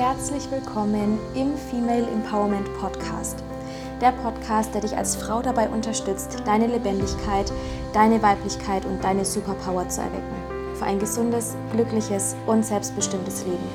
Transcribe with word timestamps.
herzlich 0.00 0.50
willkommen 0.50 1.18
im 1.34 1.54
Female 1.68 2.06
Empowerment 2.06 2.72
Podcast. 2.78 3.44
Der 4.00 4.12
Podcast, 4.12 4.72
der 4.72 4.80
dich 4.80 4.96
als 4.96 5.14
Frau 5.14 5.42
dabei 5.42 5.68
unterstützt, 5.68 6.38
deine 6.46 6.68
Lebendigkeit, 6.68 7.52
deine 7.92 8.22
Weiblichkeit 8.22 8.86
und 8.86 9.04
deine 9.04 9.26
Superpower 9.26 9.86
zu 9.90 10.00
erwecken. 10.00 10.74
Für 10.74 10.86
ein 10.86 10.98
gesundes, 10.98 11.54
glückliches 11.74 12.34
und 12.46 12.64
selbstbestimmtes 12.64 13.44
Leben. 13.44 13.68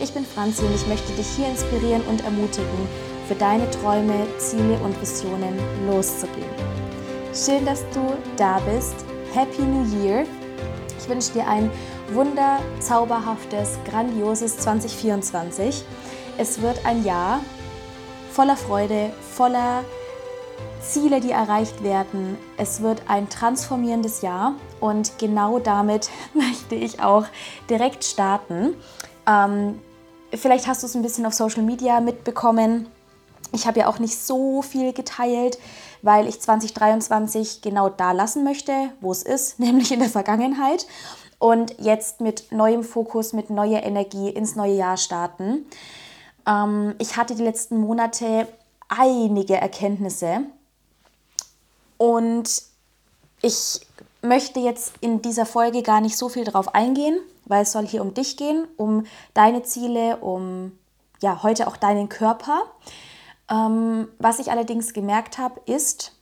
Ich 0.00 0.14
bin 0.14 0.24
Franzi 0.24 0.62
und 0.62 0.76
ich 0.76 0.86
möchte 0.86 1.12
dich 1.14 1.26
hier 1.26 1.48
inspirieren 1.48 2.02
und 2.02 2.22
ermutigen, 2.22 2.88
für 3.26 3.34
deine 3.34 3.68
Träume, 3.68 4.28
Ziele 4.38 4.78
und 4.84 5.00
Visionen 5.02 5.58
loszugehen. 5.88 6.46
Schön, 7.34 7.66
dass 7.66 7.80
du 7.90 8.12
da 8.36 8.60
bist. 8.60 8.94
Happy 9.34 9.62
New 9.62 10.04
Year! 10.04 10.24
Ich 11.00 11.08
wünsche 11.08 11.32
dir 11.32 11.48
ein 11.48 11.68
wunder, 12.14 12.60
zauberhaftes, 12.80 13.78
grandioses 13.84 14.56
2024. 14.58 15.84
Es 16.38 16.60
wird 16.62 16.84
ein 16.86 17.04
Jahr 17.04 17.40
voller 18.32 18.56
Freude, 18.56 19.10
voller 19.20 19.84
Ziele, 20.80 21.20
die 21.20 21.32
erreicht 21.32 21.82
werden. 21.82 22.38
Es 22.56 22.80
wird 22.80 23.02
ein 23.08 23.28
transformierendes 23.28 24.22
Jahr 24.22 24.54
und 24.80 25.18
genau 25.18 25.58
damit 25.58 26.10
möchte 26.34 26.74
ich 26.74 27.02
auch 27.02 27.26
direkt 27.68 28.04
starten. 28.04 28.74
Ähm, 29.26 29.80
vielleicht 30.32 30.66
hast 30.66 30.82
du 30.82 30.86
es 30.86 30.94
ein 30.94 31.02
bisschen 31.02 31.26
auf 31.26 31.34
Social 31.34 31.62
Media 31.62 32.00
mitbekommen. 32.00 32.88
Ich 33.52 33.66
habe 33.66 33.80
ja 33.80 33.86
auch 33.86 33.98
nicht 33.98 34.18
so 34.18 34.62
viel 34.62 34.92
geteilt, 34.92 35.58
weil 36.02 36.26
ich 36.26 36.40
2023 36.40 37.60
genau 37.60 37.88
da 37.88 38.12
lassen 38.12 38.44
möchte, 38.44 38.72
wo 39.00 39.10
es 39.10 39.22
ist, 39.22 39.58
nämlich 39.58 39.92
in 39.92 40.00
der 40.00 40.10
Vergangenheit 40.10 40.86
und 41.38 41.78
jetzt 41.78 42.20
mit 42.20 42.50
neuem 42.52 42.82
Fokus, 42.82 43.32
mit 43.32 43.50
neuer 43.50 43.82
Energie 43.82 44.28
ins 44.28 44.56
neue 44.56 44.74
Jahr 44.74 44.96
starten. 44.96 45.66
Ähm, 46.46 46.94
ich 46.98 47.16
hatte 47.16 47.34
die 47.34 47.44
letzten 47.44 47.78
Monate 47.78 48.48
einige 48.88 49.56
Erkenntnisse 49.56 50.40
und 51.96 52.62
ich 53.42 53.80
möchte 54.22 54.60
jetzt 54.60 54.94
in 55.00 55.22
dieser 55.22 55.46
Folge 55.46 55.82
gar 55.82 56.00
nicht 56.00 56.16
so 56.16 56.28
viel 56.28 56.44
darauf 56.44 56.74
eingehen, 56.74 57.18
weil 57.44 57.62
es 57.62 57.72
soll 57.72 57.86
hier 57.86 58.02
um 58.02 58.14
dich 58.14 58.36
gehen, 58.36 58.66
um 58.76 59.06
deine 59.34 59.62
Ziele, 59.62 60.16
um 60.18 60.76
ja 61.20 61.42
heute 61.42 61.68
auch 61.68 61.76
deinen 61.76 62.08
Körper. 62.08 62.62
Ähm, 63.50 64.08
was 64.18 64.38
ich 64.38 64.50
allerdings 64.50 64.92
gemerkt 64.92 65.38
habe, 65.38 65.60
ist, 65.66 66.12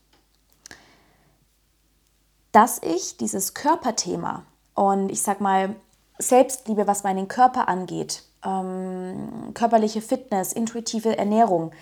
dass 2.52 2.80
ich 2.82 3.16
dieses 3.16 3.54
Körperthema 3.54 4.44
und 4.76 5.10
ich 5.10 5.22
sag 5.22 5.40
mal, 5.40 5.74
Selbstliebe, 6.18 6.86
was 6.86 7.02
meinen 7.02 7.28
Körper 7.28 7.66
angeht, 7.66 8.22
ähm, 8.44 9.52
körperliche 9.54 10.00
Fitness, 10.00 10.52
intuitive 10.52 11.18
Ernährung, 11.18 11.72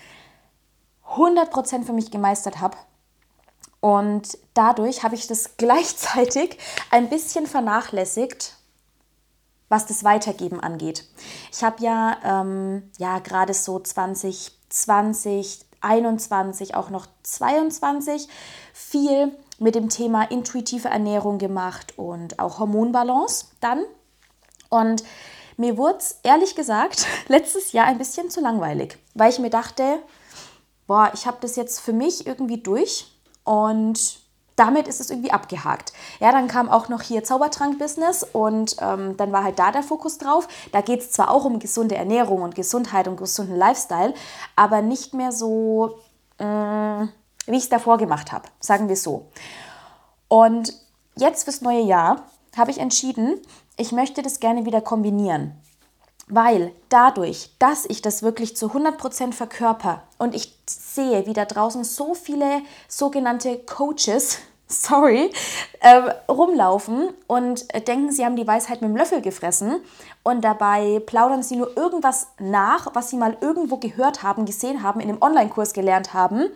100% 1.07 1.83
für 1.83 1.93
mich 1.93 2.09
gemeistert 2.09 2.59
habe. 2.59 2.77
Und 3.81 4.37
dadurch 4.55 5.03
habe 5.03 5.15
ich 5.15 5.27
das 5.27 5.51
gleichzeitig 5.57 6.57
ein 6.89 7.09
bisschen 7.09 7.45
vernachlässigt, 7.45 8.55
was 9.69 9.85
das 9.85 10.03
Weitergeben 10.03 10.59
angeht. 10.59 11.05
Ich 11.51 11.63
habe 11.63 11.83
ja, 11.83 12.17
ähm, 12.23 12.91
ja 12.97 13.19
gerade 13.19 13.53
so 13.53 13.79
2020, 13.79 15.65
21, 15.81 16.75
auch 16.75 16.89
noch 16.89 17.07
22 17.23 18.27
viel 18.73 19.37
mit 19.59 19.75
dem 19.75 19.89
Thema 19.89 20.23
intuitive 20.23 20.89
Ernährung 20.89 21.37
gemacht 21.37 21.97
und 21.97 22.39
auch 22.39 22.59
Hormonbalance 22.59 23.47
dann. 23.61 23.83
Und 24.69 25.03
mir 25.57 25.77
wurde 25.77 25.97
es 25.97 26.19
ehrlich 26.23 26.55
gesagt 26.55 27.05
letztes 27.27 27.71
Jahr 27.71 27.85
ein 27.85 27.97
bisschen 27.97 28.29
zu 28.29 28.41
langweilig, 28.41 28.97
weil 29.13 29.29
ich 29.29 29.39
mir 29.39 29.49
dachte, 29.49 29.99
boah, 30.87 31.11
ich 31.13 31.25
habe 31.25 31.37
das 31.41 31.55
jetzt 31.55 31.79
für 31.79 31.93
mich 31.93 32.27
irgendwie 32.27 32.61
durch 32.61 33.11
und 33.43 34.19
damit 34.55 34.87
ist 34.87 35.01
es 35.01 35.09
irgendwie 35.09 35.31
abgehakt. 35.31 35.91
Ja, 36.19 36.31
dann 36.31 36.47
kam 36.47 36.69
auch 36.69 36.87
noch 36.87 37.01
hier 37.01 37.23
Zaubertrank-Business 37.23 38.23
und 38.23 38.77
ähm, 38.79 39.17
dann 39.17 39.31
war 39.31 39.43
halt 39.43 39.59
da 39.59 39.71
der 39.71 39.83
Fokus 39.83 40.17
drauf. 40.17 40.47
Da 40.71 40.81
geht 40.81 41.01
es 41.01 41.11
zwar 41.11 41.29
auch 41.29 41.45
um 41.45 41.59
gesunde 41.59 41.95
Ernährung 41.95 42.41
und 42.41 42.55
Gesundheit 42.55 43.07
und 43.07 43.17
gesunden 43.17 43.57
Lifestyle, 43.57 44.13
aber 44.55 44.81
nicht 44.81 45.13
mehr 45.13 45.31
so, 45.31 45.99
äh, 46.37 47.05
wie 47.45 47.57
ich 47.57 47.63
es 47.63 47.69
davor 47.69 47.97
gemacht 47.97 48.31
habe, 48.31 48.47
sagen 48.59 48.89
wir 48.89 48.95
so. 48.95 49.27
Und 50.27 50.73
jetzt 51.15 51.43
fürs 51.43 51.61
neue 51.61 51.81
Jahr 51.81 52.23
habe 52.55 52.71
ich 52.71 52.79
entschieden, 52.79 53.39
ich 53.77 53.91
möchte 53.91 54.21
das 54.21 54.39
gerne 54.39 54.65
wieder 54.65 54.81
kombinieren. 54.81 55.53
Weil 56.27 56.71
dadurch, 56.89 57.51
dass 57.59 57.85
ich 57.85 58.01
das 58.01 58.23
wirklich 58.23 58.57
zu 58.57 58.67
100% 58.67 59.33
verkörper 59.33 60.03
und 60.17 60.33
ich 60.33 60.57
sehe, 60.67 61.27
wie 61.27 61.33
da 61.33 61.45
draußen 61.45 61.83
so 61.83 62.15
viele 62.15 62.61
sogenannte 62.87 63.59
Coaches, 63.59 64.39
sorry, 64.67 65.29
äh, 65.81 66.11
rumlaufen 66.27 67.09
und 67.27 67.67
denken, 67.87 68.11
sie 68.11 68.25
haben 68.25 68.35
die 68.35 68.47
Weisheit 68.47 68.81
mit 68.81 68.89
dem 68.89 68.97
Löffel 68.97 69.21
gefressen 69.21 69.81
und 70.23 70.41
dabei 70.41 70.99
plaudern 71.05 71.43
sie 71.43 71.57
nur 71.57 71.77
irgendwas 71.77 72.29
nach, 72.39 72.95
was 72.95 73.11
sie 73.11 73.17
mal 73.17 73.37
irgendwo 73.41 73.77
gehört 73.77 74.23
haben, 74.23 74.45
gesehen 74.45 74.81
haben, 74.81 75.01
in 75.01 75.09
einem 75.09 75.21
Online-Kurs 75.21 75.73
gelernt 75.73 76.15
haben 76.15 76.49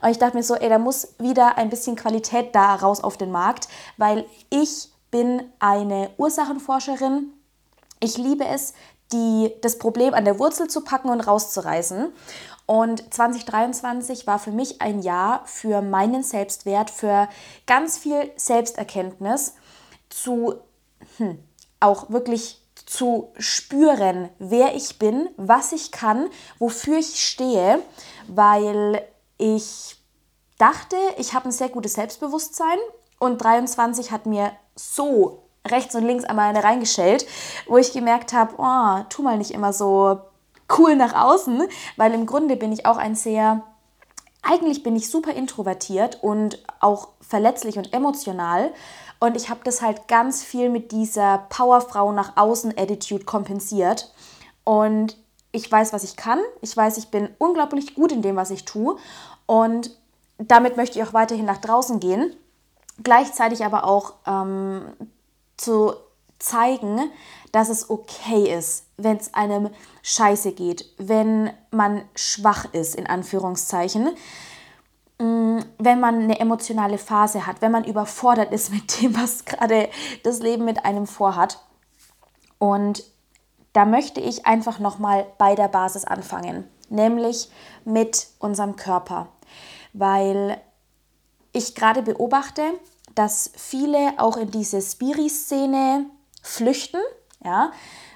und 0.00 0.10
ich 0.10 0.18
dachte 0.18 0.36
mir 0.36 0.42
so, 0.42 0.54
ey, 0.54 0.68
da 0.68 0.78
muss 0.78 1.14
wieder 1.18 1.58
ein 1.58 1.70
bisschen 1.70 1.96
Qualität 1.96 2.54
da 2.54 2.74
raus 2.74 3.02
auf 3.02 3.16
den 3.16 3.30
Markt, 3.30 3.68
weil 3.96 4.24
ich 4.50 4.90
bin 5.10 5.42
eine 5.58 6.10
Ursachenforscherin. 6.18 7.32
Ich 8.00 8.16
liebe 8.16 8.44
es, 8.44 8.74
die, 9.12 9.52
das 9.62 9.78
Problem 9.78 10.14
an 10.14 10.24
der 10.24 10.38
Wurzel 10.38 10.68
zu 10.68 10.82
packen 10.82 11.08
und 11.08 11.20
rauszureißen. 11.20 12.12
Und 12.66 13.14
2023 13.14 14.26
war 14.26 14.38
für 14.38 14.50
mich 14.50 14.82
ein 14.82 15.00
Jahr 15.00 15.42
für 15.46 15.80
meinen 15.80 16.22
Selbstwert, 16.22 16.90
für 16.90 17.28
ganz 17.66 17.96
viel 17.96 18.30
Selbsterkenntnis, 18.36 19.54
zu 20.10 20.56
hm, 21.16 21.38
auch 21.80 22.10
wirklich 22.10 22.60
zu 22.84 23.32
spüren, 23.38 24.28
wer 24.38 24.74
ich 24.74 24.98
bin, 24.98 25.28
was 25.36 25.72
ich 25.72 25.92
kann, 25.92 26.28
wofür 26.58 26.98
ich 26.98 27.26
stehe, 27.26 27.80
weil 28.26 29.02
ich 29.38 29.96
dachte, 30.58 30.96
ich 31.16 31.32
habe 31.32 31.48
ein 31.48 31.52
sehr 31.52 31.68
gutes 31.68 31.94
Selbstbewusstsein 31.94 32.78
und 33.18 33.38
23 33.38 34.10
hat 34.10 34.26
mir 34.26 34.52
so 34.74 35.44
rechts 35.66 35.94
und 35.94 36.04
links 36.04 36.24
einmal 36.24 36.48
eine 36.48 36.64
reingeschellt, 36.64 37.26
wo 37.66 37.78
ich 37.78 37.92
gemerkt 37.92 38.32
habe, 38.32 38.54
oh, 38.58 39.04
tu 39.08 39.22
mal 39.22 39.38
nicht 39.38 39.52
immer 39.52 39.72
so 39.72 40.20
cool 40.76 40.96
nach 40.96 41.14
außen, 41.14 41.62
weil 41.96 42.12
im 42.12 42.26
Grunde 42.26 42.56
bin 42.56 42.72
ich 42.72 42.86
auch 42.86 42.96
ein 42.96 43.14
sehr, 43.14 43.62
eigentlich 44.42 44.82
bin 44.82 44.96
ich 44.96 45.10
super 45.10 45.32
introvertiert 45.32 46.22
und 46.22 46.62
auch 46.80 47.08
verletzlich 47.20 47.78
und 47.78 47.92
emotional. 47.92 48.72
Und 49.20 49.36
ich 49.36 49.50
habe 49.50 49.60
das 49.64 49.82
halt 49.82 50.06
ganz 50.08 50.44
viel 50.44 50.68
mit 50.68 50.92
dieser 50.92 51.46
Powerfrau 51.48 52.12
nach 52.12 52.36
außen 52.36 52.76
Attitude 52.78 53.24
kompensiert. 53.24 54.12
Und 54.64 55.16
ich 55.52 55.70
weiß, 55.70 55.92
was 55.92 56.04
ich 56.04 56.16
kann. 56.16 56.40
Ich 56.60 56.76
weiß, 56.76 56.98
ich 56.98 57.08
bin 57.08 57.30
unglaublich 57.38 57.94
gut 57.94 58.12
in 58.12 58.22
dem, 58.22 58.36
was 58.36 58.50
ich 58.50 58.64
tue. 58.64 58.96
Und 59.46 59.90
damit 60.38 60.76
möchte 60.76 60.98
ich 60.98 61.06
auch 61.06 61.14
weiterhin 61.14 61.46
nach 61.46 61.58
draußen 61.58 62.00
gehen. 62.00 62.34
Gleichzeitig 63.02 63.64
aber 63.64 63.84
auch 63.84 64.14
ähm, 64.26 64.82
zu 65.56 65.94
zeigen, 66.38 67.10
dass 67.52 67.68
es 67.68 67.90
okay 67.90 68.54
ist, 68.56 68.86
wenn 68.96 69.16
es 69.16 69.34
einem 69.34 69.70
scheiße 70.02 70.52
geht, 70.52 70.86
wenn 70.98 71.50
man 71.70 72.02
schwach 72.14 72.72
ist, 72.72 72.94
in 72.94 73.06
Anführungszeichen, 73.06 74.10
mm, 75.18 75.58
wenn 75.78 76.00
man 76.00 76.22
eine 76.22 76.38
emotionale 76.38 76.98
Phase 76.98 77.46
hat, 77.46 77.60
wenn 77.60 77.72
man 77.72 77.84
überfordert 77.84 78.52
ist 78.52 78.72
mit 78.72 79.00
dem, 79.00 79.16
was 79.16 79.44
gerade 79.44 79.88
das 80.22 80.40
Leben 80.40 80.64
mit 80.64 80.84
einem 80.84 81.06
vorhat. 81.06 81.58
Und 82.58 83.04
da 83.72 83.84
möchte 83.84 84.20
ich 84.20 84.46
einfach 84.46 84.78
nochmal 84.78 85.26
bei 85.38 85.54
der 85.54 85.68
Basis 85.68 86.04
anfangen, 86.04 86.64
nämlich 86.88 87.50
mit 87.84 88.28
unserem 88.38 88.76
Körper, 88.76 89.28
weil 89.92 90.60
ich 91.52 91.74
gerade 91.74 92.02
beobachte, 92.02 92.62
dass 93.14 93.50
viele 93.56 94.14
auch 94.18 94.36
in 94.36 94.50
diese 94.50 94.80
Spiri-Szene 94.80 96.06
flüchten, 96.42 97.00
ja, 97.44 97.72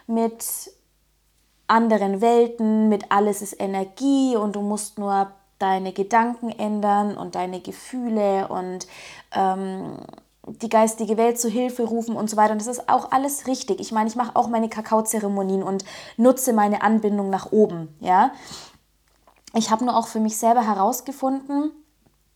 mit 0.06 0.44
anderen 1.66 2.20
Welten, 2.20 2.88
mit 2.88 3.10
alles 3.10 3.42
ist 3.42 3.58
Energie 3.58 4.36
und 4.36 4.56
du 4.56 4.60
musst 4.60 4.98
nur 4.98 5.32
deine 5.58 5.92
Gedanken 5.92 6.50
ändern 6.50 7.16
und 7.16 7.34
deine 7.34 7.60
Gefühle 7.60 8.48
und 8.48 8.86
ähm, 9.32 9.96
die 10.46 10.68
geistige 10.68 11.16
Welt 11.16 11.38
zu 11.38 11.48
Hilfe 11.48 11.84
rufen 11.84 12.16
und 12.16 12.28
so 12.28 12.36
weiter. 12.36 12.52
Und 12.52 12.60
das 12.60 12.68
ist 12.68 12.88
auch 12.88 13.12
alles 13.12 13.46
richtig. 13.46 13.80
Ich 13.80 13.92
meine, 13.92 14.08
ich 14.08 14.16
mache 14.16 14.34
auch 14.34 14.48
meine 14.48 14.68
Kakaozeremonien 14.68 15.62
und 15.62 15.84
nutze 16.16 16.52
meine 16.52 16.82
Anbindung 16.82 17.30
nach 17.30 17.52
oben. 17.52 17.94
Ja? 18.00 18.32
Ich 19.54 19.70
habe 19.70 19.84
nur 19.84 19.96
auch 19.96 20.08
für 20.08 20.20
mich 20.20 20.36
selber 20.36 20.66
herausgefunden, 20.66 21.70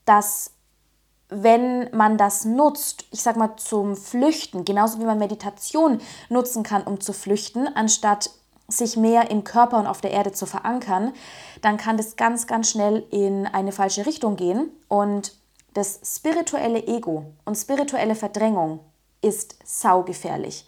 dass 0.04 0.52
wenn 1.28 1.90
man 1.90 2.16
das 2.18 2.44
nutzt, 2.44 3.06
ich 3.10 3.22
sag 3.22 3.36
mal 3.36 3.56
zum 3.56 3.96
Flüchten, 3.96 4.64
genauso 4.64 5.00
wie 5.00 5.04
man 5.04 5.18
Meditation 5.18 6.00
nutzen 6.28 6.62
kann, 6.62 6.84
um 6.84 7.00
zu 7.00 7.12
flüchten, 7.12 7.66
anstatt 7.66 8.30
sich 8.68 8.96
mehr 8.96 9.30
im 9.30 9.42
Körper 9.42 9.78
und 9.78 9.86
auf 9.88 10.00
der 10.00 10.12
Erde 10.12 10.32
zu 10.32 10.46
verankern, 10.46 11.12
dann 11.62 11.76
kann 11.76 11.96
das 11.96 12.16
ganz, 12.16 12.46
ganz 12.46 12.70
schnell 12.70 13.04
in 13.10 13.46
eine 13.46 13.72
falsche 13.72 14.06
Richtung 14.06 14.36
gehen. 14.36 14.70
Und 14.88 15.32
das 15.76 16.00
spirituelle 16.02 16.86
Ego 16.86 17.26
und 17.44 17.54
spirituelle 17.54 18.14
Verdrängung 18.14 18.80
ist 19.20 19.56
saugefährlich. 19.62 20.66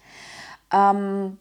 Ähm, 0.70 1.38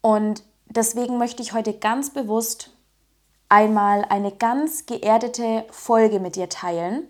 und 0.00 0.42
deswegen 0.66 1.16
möchte 1.18 1.42
ich 1.42 1.52
heute 1.52 1.74
ganz 1.74 2.10
bewusst 2.10 2.70
einmal 3.48 4.04
eine 4.08 4.32
ganz 4.32 4.86
geerdete 4.86 5.64
Folge 5.70 6.18
mit 6.18 6.34
dir 6.34 6.48
teilen, 6.48 7.04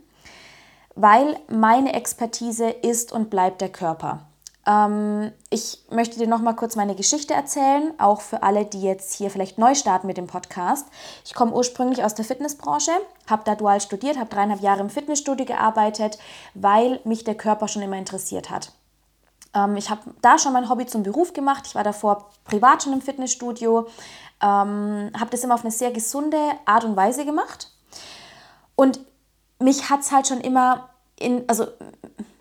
weil 0.95 1.39
meine 1.49 1.95
Expertise 1.95 2.69
ist 2.69 3.13
und 3.13 3.31
bleibt 3.31 3.63
der 3.63 3.71
Körper. 3.71 4.27
Ähm, 4.67 5.33
ich 5.49 5.79
möchte 5.91 6.19
dir 6.19 6.27
noch 6.27 6.41
mal 6.41 6.55
kurz 6.55 6.77
meine 6.77 6.95
Geschichte 6.95 7.35
erzählen, 7.35 7.93
auch 7.99 8.21
für 8.21 8.43
alle, 8.43 8.65
die 8.65 8.83
jetzt 8.83 9.15
hier 9.15 9.31
vielleicht 9.31 9.59
neu 9.59 9.75
starten 9.75 10.07
mit 10.07 10.17
dem 10.17 10.27
Podcast. 10.27 10.87
Ich 11.25 11.35
komme 11.35 11.53
ursprünglich 11.53 12.05
aus 12.05 12.15
der 12.15 12.25
Fitnessbranche, 12.25 12.93
habe 13.29 13.43
da 13.45 13.55
dual 13.55 13.81
studiert, 13.81 14.19
habe 14.19 14.31
dreieinhalb 14.31 14.61
Jahre 14.61 14.81
im 14.81 14.91
Fitnessstudio 14.91 15.47
gearbeitet, 15.47 16.19
weil 16.55 17.01
mich 17.05 17.25
der 17.25 17.37
Körper 17.37 17.69
schon 17.69 17.83
immer 17.83 17.97
interessiert 17.97 18.51
hat. 18.51 18.73
Ähm, 19.55 19.77
ich 19.77 19.91
habe 19.91 20.03
da 20.21 20.39
schon 20.39 20.53
mein 20.53 20.69
Hobby 20.69 20.87
zum 20.87 21.03
Beruf 21.03 21.33
gemacht. 21.33 21.65
Ich 21.67 21.75
war 21.75 21.85
davor 21.85 22.31
privat 22.45 22.83
schon 22.83 22.93
im 22.93 23.01
Fitnessstudio, 23.03 23.87
ähm, 24.43 25.11
habe 25.19 25.31
das 25.31 25.43
immer 25.43 25.55
auf 25.55 25.63
eine 25.63 25.73
sehr 25.73 25.91
gesunde 25.91 26.39
Art 26.67 26.85
und 26.85 26.97
Weise 26.97 27.25
gemacht. 27.25 27.71
Und 28.77 29.01
mich 29.59 29.91
hat 29.91 30.01
es 30.01 30.13
halt 30.13 30.27
schon 30.27 30.41
immer 30.41 30.91
in, 31.19 31.45
also 31.49 31.67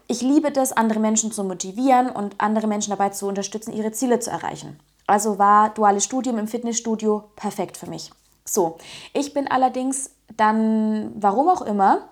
ich 0.09 0.21
liebe 0.21 0.51
das, 0.51 0.73
andere 0.73 0.99
Menschen 0.99 1.31
zu 1.31 1.43
motivieren 1.43 2.09
und 2.09 2.35
andere 2.39 2.67
Menschen 2.67 2.89
dabei 2.89 3.09
zu 3.09 3.27
unterstützen, 3.27 3.73
ihre 3.73 3.91
Ziele 3.91 4.19
zu 4.19 4.31
erreichen. 4.31 4.79
Also 5.05 5.37
war 5.37 5.69
duales 5.69 6.03
Studium 6.03 6.39
im 6.39 6.47
Fitnessstudio 6.47 7.23
perfekt 7.35 7.77
für 7.77 7.87
mich. 7.87 8.11
So, 8.43 8.77
ich 9.13 9.33
bin 9.35 9.47
allerdings 9.47 10.09
dann, 10.35 11.11
warum 11.15 11.47
auch 11.47 11.61
immer, 11.61 12.09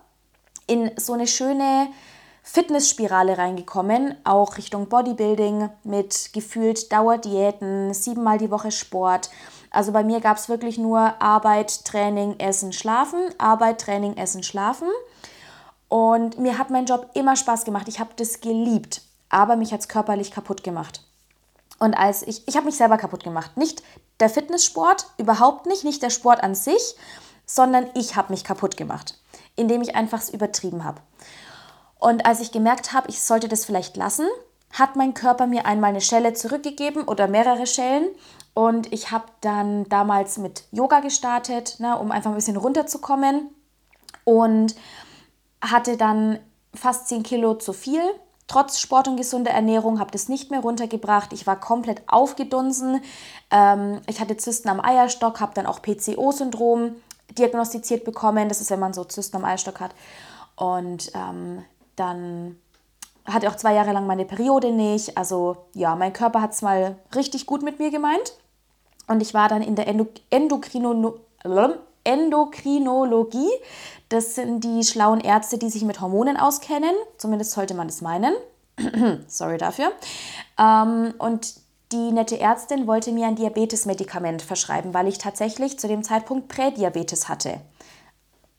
in 0.67 0.91
so 0.97 1.13
eine 1.13 1.25
schöne 1.25 1.87
Fitnessspirale 2.43 3.39
reingekommen, 3.39 4.15
auch 4.23 4.57
Richtung 4.57 4.89
Bodybuilding 4.89 5.69
mit 5.83 6.29
gefühlt 6.33 6.91
Dauerdiäten, 6.91 7.95
siebenmal 7.95 8.37
die 8.37 8.51
Woche 8.51 8.69
Sport. 8.69 9.31
Also 9.71 9.91
bei 9.91 10.03
mir 10.03 10.21
gab 10.21 10.37
es 10.37 10.49
wirklich 10.49 10.77
nur 10.77 10.99
Arbeit, 11.21 11.83
Training, 11.83 12.39
Essen, 12.39 12.73
Schlafen, 12.73 13.19
Arbeit, 13.39 13.81
Training, 13.81 14.17
Essen, 14.17 14.43
Schlafen. 14.43 14.87
Und 15.89 16.37
mir 16.37 16.57
hat 16.57 16.69
mein 16.69 16.85
Job 16.85 17.09
immer 17.13 17.35
Spaß 17.35 17.63
gemacht. 17.65 17.87
Ich 17.87 17.99
habe 17.99 18.11
das 18.15 18.41
geliebt, 18.41 19.01
aber 19.29 19.55
mich 19.55 19.71
hat 19.71 19.81
es 19.81 19.87
körperlich 19.87 20.31
kaputt 20.31 20.63
gemacht. 20.63 21.03
Und 21.79 21.93
als 21.93 22.23
ich, 22.23 22.47
ich 22.47 22.55
habe 22.55 22.65
mich 22.65 22.75
selber 22.75 22.97
kaputt 22.97 23.23
gemacht. 23.23 23.55
Nicht 23.55 23.83
der 24.19 24.29
Fitnesssport, 24.29 25.07
überhaupt 25.17 25.65
nicht, 25.65 25.83
nicht 25.83 26.01
der 26.01 26.09
Sport 26.09 26.43
an 26.43 26.55
sich, 26.55 26.95
sondern 27.45 27.87
ich 27.93 28.15
habe 28.15 28.33
mich 28.33 28.43
kaputt 28.43 28.77
gemacht, 28.77 29.19
indem 29.55 29.81
ich 29.81 29.95
einfach 29.95 30.19
es 30.19 30.29
übertrieben 30.29 30.83
habe. 30.83 31.01
Und 31.99 32.25
als 32.25 32.39
ich 32.39 32.51
gemerkt 32.51 32.93
habe, 32.93 33.09
ich 33.09 33.21
sollte 33.21 33.47
das 33.47 33.65
vielleicht 33.65 33.95
lassen, 33.95 34.27
hat 34.73 34.95
mein 34.95 35.13
Körper 35.13 35.47
mir 35.47 35.65
einmal 35.65 35.91
eine 35.91 36.01
Schelle 36.01 36.33
zurückgegeben 36.33 37.03
oder 37.03 37.27
mehrere 37.27 37.65
Schellen. 37.65 38.07
Und 38.53 38.91
ich 38.91 39.11
habe 39.11 39.25
dann 39.41 39.87
damals 39.87 40.37
mit 40.37 40.63
Yoga 40.71 40.99
gestartet, 40.99 41.79
ne, 41.79 41.97
um 41.97 42.11
einfach 42.11 42.31
ein 42.31 42.35
bisschen 42.35 42.57
runterzukommen. 42.57 43.49
Und 44.25 44.75
hatte 45.61 45.97
dann 45.97 46.39
fast 46.73 47.07
10 47.07 47.23
Kilo 47.23 47.55
zu 47.55 47.73
viel. 47.73 48.01
Trotz 48.47 48.79
Sport 48.79 49.09
und 49.09 49.17
gesunder 49.17 49.51
Ernährung 49.51 49.99
habe 49.99 50.11
das 50.11 50.29
nicht 50.29 50.51
mehr 50.51 50.61
runtergebracht. 50.61 51.33
Ich 51.33 51.45
war 51.45 51.59
komplett 51.59 52.01
aufgedunsen. 52.07 53.01
Ähm, 53.51 54.01
ich 54.07 54.21
hatte 54.21 54.37
Zysten 54.37 54.69
am 54.69 54.79
Eierstock, 54.79 55.41
habe 55.41 55.53
dann 55.53 55.65
auch 55.65 55.81
PCO-Syndrom 55.81 56.95
diagnostiziert 57.37 58.05
bekommen. 58.05 58.47
Das 58.47 58.61
ist, 58.61 58.71
wenn 58.71 58.79
man 58.79 58.93
so 58.93 59.03
Zysten 59.03 59.37
am 59.37 59.45
Eierstock 59.45 59.81
hat. 59.81 59.91
Und 60.55 61.11
ähm, 61.13 61.65
dann 61.97 62.57
hatte 63.25 63.49
auch 63.49 63.57
zwei 63.57 63.73
Jahre 63.73 63.91
lang 63.91 64.07
meine 64.07 64.23
Periode 64.23 64.71
nicht. 64.71 65.17
Also 65.17 65.57
ja, 65.73 65.95
mein 65.95 66.13
Körper 66.13 66.41
hat 66.41 66.53
es 66.53 66.61
mal 66.61 66.97
richtig 67.13 67.45
gut 67.45 67.63
mit 67.63 67.79
mir 67.79 67.91
gemeint. 67.91 68.33
Und 69.07 69.21
ich 69.21 69.33
war 69.33 69.49
dann 69.49 69.61
in 69.61 69.75
der 69.75 69.87
Endokrino 69.87 71.19
Endokrinologie. 72.07 73.51
Das 74.09 74.35
sind 74.35 74.63
die 74.63 74.83
schlauen 74.83 75.19
Ärzte, 75.19 75.57
die 75.57 75.69
sich 75.69 75.83
mit 75.83 75.99
Hormonen 75.99 76.37
auskennen. 76.37 76.95
Zumindest 77.17 77.51
sollte 77.51 77.73
man 77.73 77.89
es 77.89 78.01
meinen. 78.01 78.33
Sorry 79.27 79.57
dafür. 79.57 79.91
Ähm, 80.57 81.13
und 81.19 81.55
die 81.91 82.11
nette 82.11 82.39
Ärztin 82.39 82.87
wollte 82.87 83.11
mir 83.11 83.27
ein 83.27 83.35
Diabetesmedikament 83.35 84.41
verschreiben, 84.41 84.93
weil 84.93 85.07
ich 85.07 85.17
tatsächlich 85.17 85.79
zu 85.79 85.87
dem 85.87 86.03
Zeitpunkt 86.03 86.47
Prädiabetes 86.47 87.29
hatte. 87.29 87.61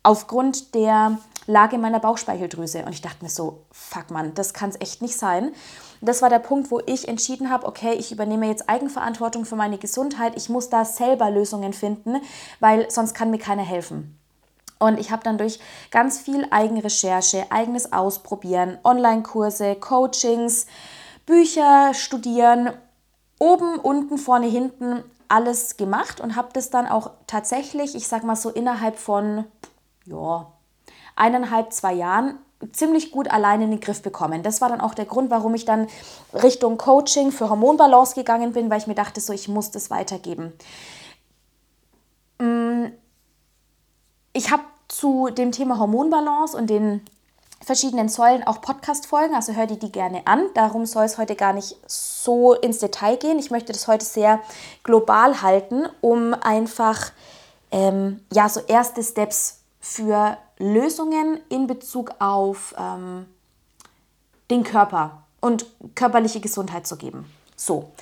Aufgrund 0.02 0.74
der 0.74 1.18
Lage 1.48 1.78
meiner 1.78 1.98
Bauchspeicheldrüse. 1.98 2.84
Und 2.84 2.92
ich 2.92 3.00
dachte 3.00 3.24
mir 3.24 3.30
so, 3.30 3.64
fuck 3.72 4.10
man, 4.10 4.34
das 4.34 4.52
kann 4.52 4.70
es 4.70 4.80
echt 4.80 5.02
nicht 5.02 5.16
sein. 5.16 5.52
Das 6.00 6.22
war 6.22 6.30
der 6.30 6.38
Punkt, 6.38 6.70
wo 6.70 6.80
ich 6.86 7.08
entschieden 7.08 7.50
habe, 7.50 7.66
okay, 7.66 7.94
ich 7.94 8.12
übernehme 8.12 8.46
jetzt 8.46 8.68
Eigenverantwortung 8.68 9.44
für 9.44 9.56
meine 9.56 9.78
Gesundheit. 9.78 10.34
Ich 10.36 10.48
muss 10.48 10.68
da 10.68 10.84
selber 10.84 11.30
Lösungen 11.30 11.72
finden, 11.72 12.20
weil 12.60 12.90
sonst 12.90 13.14
kann 13.14 13.30
mir 13.30 13.38
keiner 13.38 13.64
helfen. 13.64 14.18
Und 14.78 15.00
ich 15.00 15.10
habe 15.10 15.24
dann 15.24 15.38
durch 15.38 15.58
ganz 15.90 16.20
viel 16.20 16.46
Eigenrecherche, 16.50 17.50
eigenes 17.50 17.92
Ausprobieren, 17.92 18.78
Online-Kurse, 18.84 19.74
Coachings, 19.74 20.66
Bücher 21.26 21.92
studieren, 21.94 22.70
oben, 23.40 23.78
unten, 23.78 24.18
vorne, 24.18 24.46
hinten 24.46 25.02
alles 25.28 25.76
gemacht 25.76 26.20
und 26.20 26.36
habe 26.36 26.48
das 26.52 26.70
dann 26.70 26.86
auch 26.86 27.10
tatsächlich, 27.26 27.94
ich 27.94 28.08
sag 28.08 28.24
mal 28.24 28.36
so 28.36 28.50
innerhalb 28.50 28.98
von 28.98 29.44
ja, 30.06 30.46
eineinhalb, 31.16 31.72
zwei 31.72 31.92
Jahren 31.92 32.38
ziemlich 32.72 33.12
gut 33.12 33.30
alleine 33.30 33.64
in 33.64 33.70
den 33.70 33.80
Griff 33.80 34.02
bekommen. 34.02 34.42
Das 34.42 34.60
war 34.60 34.68
dann 34.68 34.80
auch 34.80 34.94
der 34.94 35.04
Grund, 35.04 35.30
warum 35.30 35.54
ich 35.54 35.64
dann 35.64 35.86
Richtung 36.34 36.76
Coaching 36.76 37.30
für 37.30 37.48
Hormonbalance 37.48 38.14
gegangen 38.14 38.52
bin, 38.52 38.68
weil 38.70 38.78
ich 38.78 38.86
mir 38.86 38.94
dachte, 38.94 39.20
so 39.20 39.32
ich 39.32 39.48
muss 39.48 39.70
das 39.70 39.90
weitergeben. 39.90 40.52
Mm, 42.38 42.86
ich 44.32 44.50
habe 44.50 44.62
zu 44.88 45.28
dem 45.30 45.52
Thema 45.52 45.78
Hormonbalance 45.78 46.56
und 46.56 46.68
den 46.68 47.02
verschiedenen 47.64 48.08
Säulen 48.08 48.46
auch 48.46 48.60
Podcast-Folgen, 48.60 49.34
also 49.34 49.52
hör 49.52 49.66
dir 49.66 49.78
die 49.78 49.92
gerne 49.92 50.26
an. 50.26 50.42
Darum 50.54 50.86
soll 50.86 51.04
es 51.04 51.18
heute 51.18 51.36
gar 51.36 51.52
nicht 51.52 51.76
so 51.86 52.54
ins 52.54 52.78
Detail 52.78 53.16
gehen. 53.16 53.38
Ich 53.38 53.50
möchte 53.50 53.72
das 53.72 53.88
heute 53.88 54.04
sehr 54.04 54.40
global 54.82 55.42
halten, 55.42 55.86
um 56.00 56.34
einfach 56.34 57.12
ähm, 57.70 58.20
ja, 58.32 58.48
so 58.48 58.60
erste 58.60 59.02
Steps 59.02 59.60
für 59.80 60.38
Lösungen 60.58 61.40
in 61.48 61.66
Bezug 61.66 62.12
auf 62.18 62.74
ähm, 62.78 63.26
den 64.50 64.64
Körper 64.64 65.22
und 65.40 65.66
körperliche 65.94 66.40
Gesundheit 66.40 66.86
zu 66.86 66.96
geben. 66.96 67.30
So, 67.56 67.92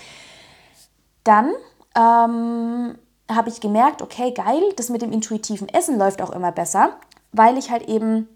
dann 1.24 1.52
ähm, 1.94 2.98
habe 3.30 3.48
ich 3.48 3.60
gemerkt, 3.60 4.02
okay, 4.02 4.32
geil, 4.32 4.62
das 4.76 4.88
mit 4.88 5.02
dem 5.02 5.12
intuitiven 5.12 5.68
Essen 5.68 5.98
läuft 5.98 6.22
auch 6.22 6.30
immer 6.30 6.52
besser, 6.52 6.96
weil 7.32 7.58
ich 7.58 7.70
halt 7.70 7.88
eben 7.88 8.28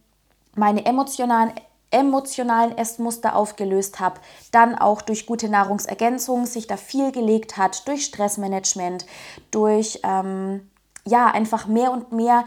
meine 0.55 0.85
emotionalen 0.85 1.53
emotionalen 1.93 2.77
Essmuster 2.79 3.35
aufgelöst 3.35 3.99
habe, 3.99 4.21
dann 4.53 4.77
auch 4.77 5.03
durch 5.03 5.27
gute 5.27 5.49
Nahrungsergänzung 5.49 6.47
sich 6.47 6.67
da 6.67 6.77
viel 6.77 7.11
gelegt 7.11 7.57
hat, 7.57 7.87
durch 7.89 8.05
Stressmanagement, 8.05 9.07
durch 9.51 10.01
ähm, 10.05 10.71
ja 11.05 11.27
einfach 11.27 11.67
mehr 11.67 11.91
und 11.91 12.13
mehr 12.13 12.45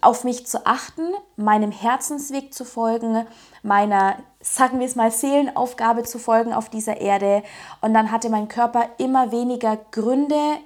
auf 0.00 0.24
mich 0.24 0.46
zu 0.46 0.66
achten, 0.66 1.02
meinem 1.36 1.72
Herzensweg 1.72 2.52
zu 2.54 2.64
folgen, 2.64 3.26
meiner, 3.62 4.16
sagen 4.40 4.78
wir 4.78 4.86
es 4.86 4.96
mal, 4.96 5.10
Seelenaufgabe 5.10 6.02
zu 6.02 6.18
folgen 6.18 6.52
auf 6.52 6.68
dieser 6.68 7.00
Erde. 7.00 7.42
Und 7.80 7.94
dann 7.94 8.10
hatte 8.10 8.30
mein 8.30 8.48
Körper 8.48 8.86
immer 8.98 9.32
weniger 9.32 9.78
Gründe, 9.90 10.58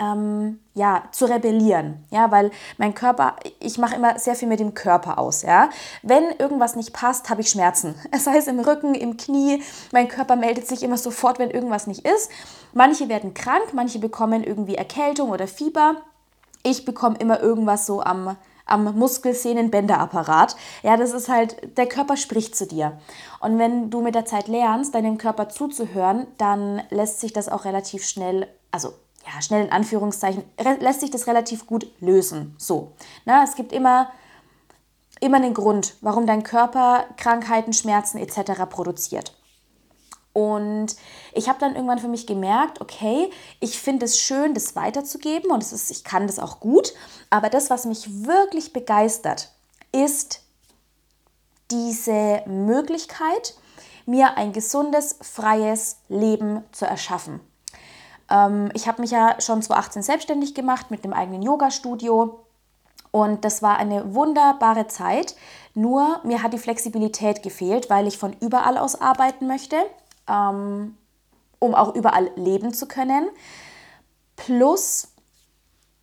ähm, 0.00 0.60
ja, 0.74 1.04
zu 1.12 1.26
rebellieren, 1.26 2.04
ja, 2.10 2.30
weil 2.30 2.50
mein 2.78 2.94
Körper, 2.94 3.36
ich 3.58 3.76
mache 3.76 3.96
immer 3.96 4.18
sehr 4.18 4.34
viel 4.34 4.48
mit 4.48 4.58
dem 4.58 4.72
Körper 4.72 5.18
aus, 5.18 5.42
ja. 5.42 5.68
Wenn 6.02 6.24
irgendwas 6.38 6.74
nicht 6.74 6.94
passt, 6.94 7.28
habe 7.28 7.42
ich 7.42 7.50
Schmerzen, 7.50 7.94
es 8.10 8.26
im 8.46 8.60
Rücken, 8.60 8.94
im 8.94 9.16
Knie, 9.18 9.62
mein 9.92 10.08
Körper 10.08 10.36
meldet 10.36 10.66
sich 10.66 10.82
immer 10.82 10.96
sofort, 10.96 11.38
wenn 11.38 11.50
irgendwas 11.50 11.86
nicht 11.86 12.06
ist. 12.06 12.30
Manche 12.72 13.08
werden 13.08 13.34
krank, 13.34 13.74
manche 13.74 13.98
bekommen 13.98 14.42
irgendwie 14.42 14.76
Erkältung 14.76 15.30
oder 15.30 15.46
Fieber 15.46 15.96
ich 16.62 16.84
bekomme 16.84 17.16
immer 17.18 17.40
irgendwas 17.40 17.86
so 17.86 18.02
am, 18.02 18.36
am 18.66 18.96
Muskelsehnenbänderapparat. 18.96 20.56
Ja, 20.82 20.96
das 20.96 21.12
ist 21.12 21.28
halt, 21.28 21.76
der 21.76 21.86
Körper 21.86 22.16
spricht 22.16 22.56
zu 22.56 22.66
dir. 22.66 22.98
Und 23.40 23.58
wenn 23.58 23.90
du 23.90 24.00
mit 24.00 24.14
der 24.14 24.24
Zeit 24.24 24.48
lernst, 24.48 24.94
deinem 24.94 25.18
Körper 25.18 25.48
zuzuhören, 25.48 26.26
dann 26.38 26.82
lässt 26.90 27.20
sich 27.20 27.32
das 27.32 27.48
auch 27.48 27.64
relativ 27.64 28.04
schnell, 28.06 28.48
also 28.70 28.92
ja, 29.26 29.40
schnell 29.42 29.66
in 29.66 29.72
Anführungszeichen, 29.72 30.44
lässt 30.80 31.00
sich 31.00 31.10
das 31.10 31.26
relativ 31.26 31.66
gut 31.66 31.86
lösen. 32.00 32.54
So. 32.58 32.92
Na, 33.24 33.44
es 33.44 33.54
gibt 33.54 33.72
immer, 33.72 34.10
immer 35.20 35.36
einen 35.36 35.54
Grund, 35.54 35.94
warum 36.00 36.26
dein 36.26 36.42
Körper 36.42 37.04
Krankheiten, 37.16 37.72
Schmerzen 37.72 38.18
etc. 38.18 38.64
produziert. 38.68 39.34
Und 40.32 40.94
ich 41.32 41.48
habe 41.48 41.58
dann 41.58 41.74
irgendwann 41.74 41.98
für 41.98 42.08
mich 42.08 42.26
gemerkt, 42.26 42.80
okay, 42.80 43.30
ich 43.58 43.80
finde 43.80 44.06
es 44.06 44.18
schön, 44.18 44.54
das 44.54 44.76
weiterzugeben 44.76 45.50
und 45.50 45.62
es 45.62 45.72
ist, 45.72 45.90
ich 45.90 46.04
kann 46.04 46.26
das 46.26 46.38
auch 46.38 46.60
gut. 46.60 46.92
Aber 47.30 47.50
das, 47.50 47.68
was 47.68 47.84
mich 47.84 48.24
wirklich 48.26 48.72
begeistert, 48.72 49.50
ist 49.92 50.42
diese 51.70 52.42
Möglichkeit, 52.46 53.54
mir 54.06 54.36
ein 54.36 54.52
gesundes, 54.52 55.16
freies 55.20 55.98
Leben 56.08 56.64
zu 56.72 56.84
erschaffen. 56.84 57.40
Ähm, 58.30 58.70
ich 58.74 58.86
habe 58.86 59.02
mich 59.02 59.10
ja 59.10 59.36
schon 59.40 59.62
2018 59.62 60.02
selbstständig 60.02 60.54
gemacht 60.54 60.90
mit 60.90 61.04
einem 61.04 61.12
eigenen 61.12 61.42
Yoga-Studio. 61.42 62.44
Und 63.12 63.44
das 63.44 63.62
war 63.62 63.78
eine 63.78 64.14
wunderbare 64.14 64.86
Zeit. 64.86 65.34
Nur 65.74 66.20
mir 66.22 66.42
hat 66.44 66.52
die 66.52 66.58
Flexibilität 66.58 67.42
gefehlt, 67.42 67.90
weil 67.90 68.06
ich 68.06 68.18
von 68.18 68.36
überall 68.40 68.78
aus 68.78 69.00
arbeiten 69.00 69.48
möchte 69.48 69.76
ähm, 70.30 70.96
um 71.58 71.74
auch 71.74 71.94
überall 71.94 72.30
leben 72.36 72.72
zu 72.72 72.86
können. 72.86 73.28
Plus, 74.36 75.08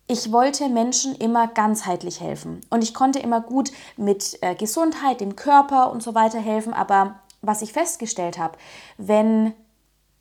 ich 0.06 0.32
wollte 0.32 0.68
Menschen 0.68 1.14
immer 1.16 1.48
ganzheitlich 1.48 2.20
helfen. 2.20 2.60
Und 2.70 2.82
ich 2.82 2.94
konnte 2.94 3.18
immer 3.18 3.40
gut 3.40 3.72
mit 3.96 4.38
äh, 4.42 4.54
Gesundheit, 4.54 5.20
dem 5.20 5.36
Körper 5.36 5.90
und 5.90 6.02
so 6.02 6.14
weiter 6.14 6.38
helfen. 6.38 6.72
Aber 6.72 7.20
was 7.42 7.62
ich 7.62 7.72
festgestellt 7.72 8.38
habe, 8.38 8.56
wenn 8.96 9.52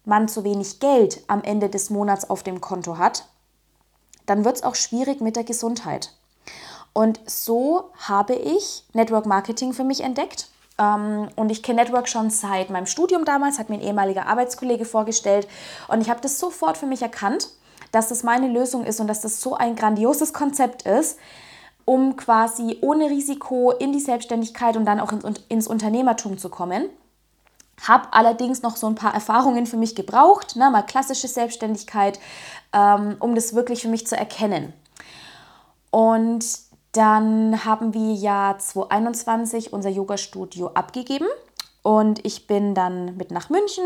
man 0.03 0.27
zu 0.27 0.43
wenig 0.43 0.79
Geld 0.79 1.23
am 1.27 1.43
Ende 1.43 1.69
des 1.69 1.89
Monats 1.89 2.29
auf 2.29 2.43
dem 2.43 2.61
Konto 2.61 2.97
hat, 2.97 3.27
dann 4.25 4.43
wird 4.43 4.57
es 4.57 4.63
auch 4.63 4.75
schwierig 4.75 5.21
mit 5.21 5.35
der 5.35 5.43
Gesundheit. 5.43 6.13
Und 6.93 7.19
so 7.25 7.91
habe 8.07 8.33
ich 8.33 8.83
Network 8.93 9.25
Marketing 9.25 9.73
für 9.73 9.83
mich 9.83 10.01
entdeckt 10.01 10.49
und 10.77 11.49
ich 11.49 11.63
kenne 11.63 11.81
Network 11.81 12.07
schon 12.07 12.29
seit 12.29 12.69
meinem 12.69 12.85
Studium 12.85 13.25
damals, 13.25 13.57
hat 13.57 13.69
mir 13.69 13.75
ein 13.75 13.81
ehemaliger 13.81 14.27
Arbeitskollege 14.27 14.85
vorgestellt. 14.85 15.47
Und 15.87 16.01
ich 16.01 16.09
habe 16.09 16.21
das 16.21 16.39
sofort 16.39 16.77
für 16.77 16.85
mich 16.85 17.01
erkannt, 17.01 17.49
dass 17.91 18.09
das 18.09 18.23
meine 18.23 18.47
Lösung 18.47 18.85
ist 18.85 18.99
und 18.99 19.07
dass 19.07 19.21
das 19.21 19.41
so 19.41 19.55
ein 19.55 19.75
grandioses 19.75 20.33
Konzept 20.33 20.83
ist, 20.83 21.17
um 21.85 22.15
quasi 22.15 22.77
ohne 22.81 23.09
Risiko 23.09 23.71
in 23.71 23.91
die 23.91 23.99
Selbstständigkeit 23.99 24.77
und 24.77 24.85
dann 24.85 24.99
auch 24.99 25.11
ins, 25.11 25.41
ins 25.49 25.67
Unternehmertum 25.67 26.37
zu 26.37 26.49
kommen. 26.49 26.89
Habe 27.87 28.09
allerdings 28.11 28.61
noch 28.61 28.75
so 28.75 28.87
ein 28.87 28.95
paar 28.95 29.13
Erfahrungen 29.13 29.65
für 29.65 29.77
mich 29.77 29.95
gebraucht, 29.95 30.55
ne, 30.55 30.69
mal 30.69 30.81
klassische 30.81 31.27
Selbstständigkeit, 31.27 32.19
ähm, 32.73 33.15
um 33.19 33.35
das 33.35 33.55
wirklich 33.55 33.81
für 33.81 33.87
mich 33.87 34.05
zu 34.05 34.17
erkennen. 34.17 34.73
Und 35.91 36.66
dann 36.97 37.63
haben 37.63 37.93
wir 37.93 38.13
ja 38.13 38.55
2021 38.57 39.71
unser 39.71 39.89
Yoga-Studio 39.89 40.71
abgegeben. 40.73 41.27
Und 41.83 42.25
ich 42.25 42.47
bin 42.47 42.73
dann 42.73 43.15
mit 43.17 43.29
nach 43.29 43.49
München, 43.49 43.83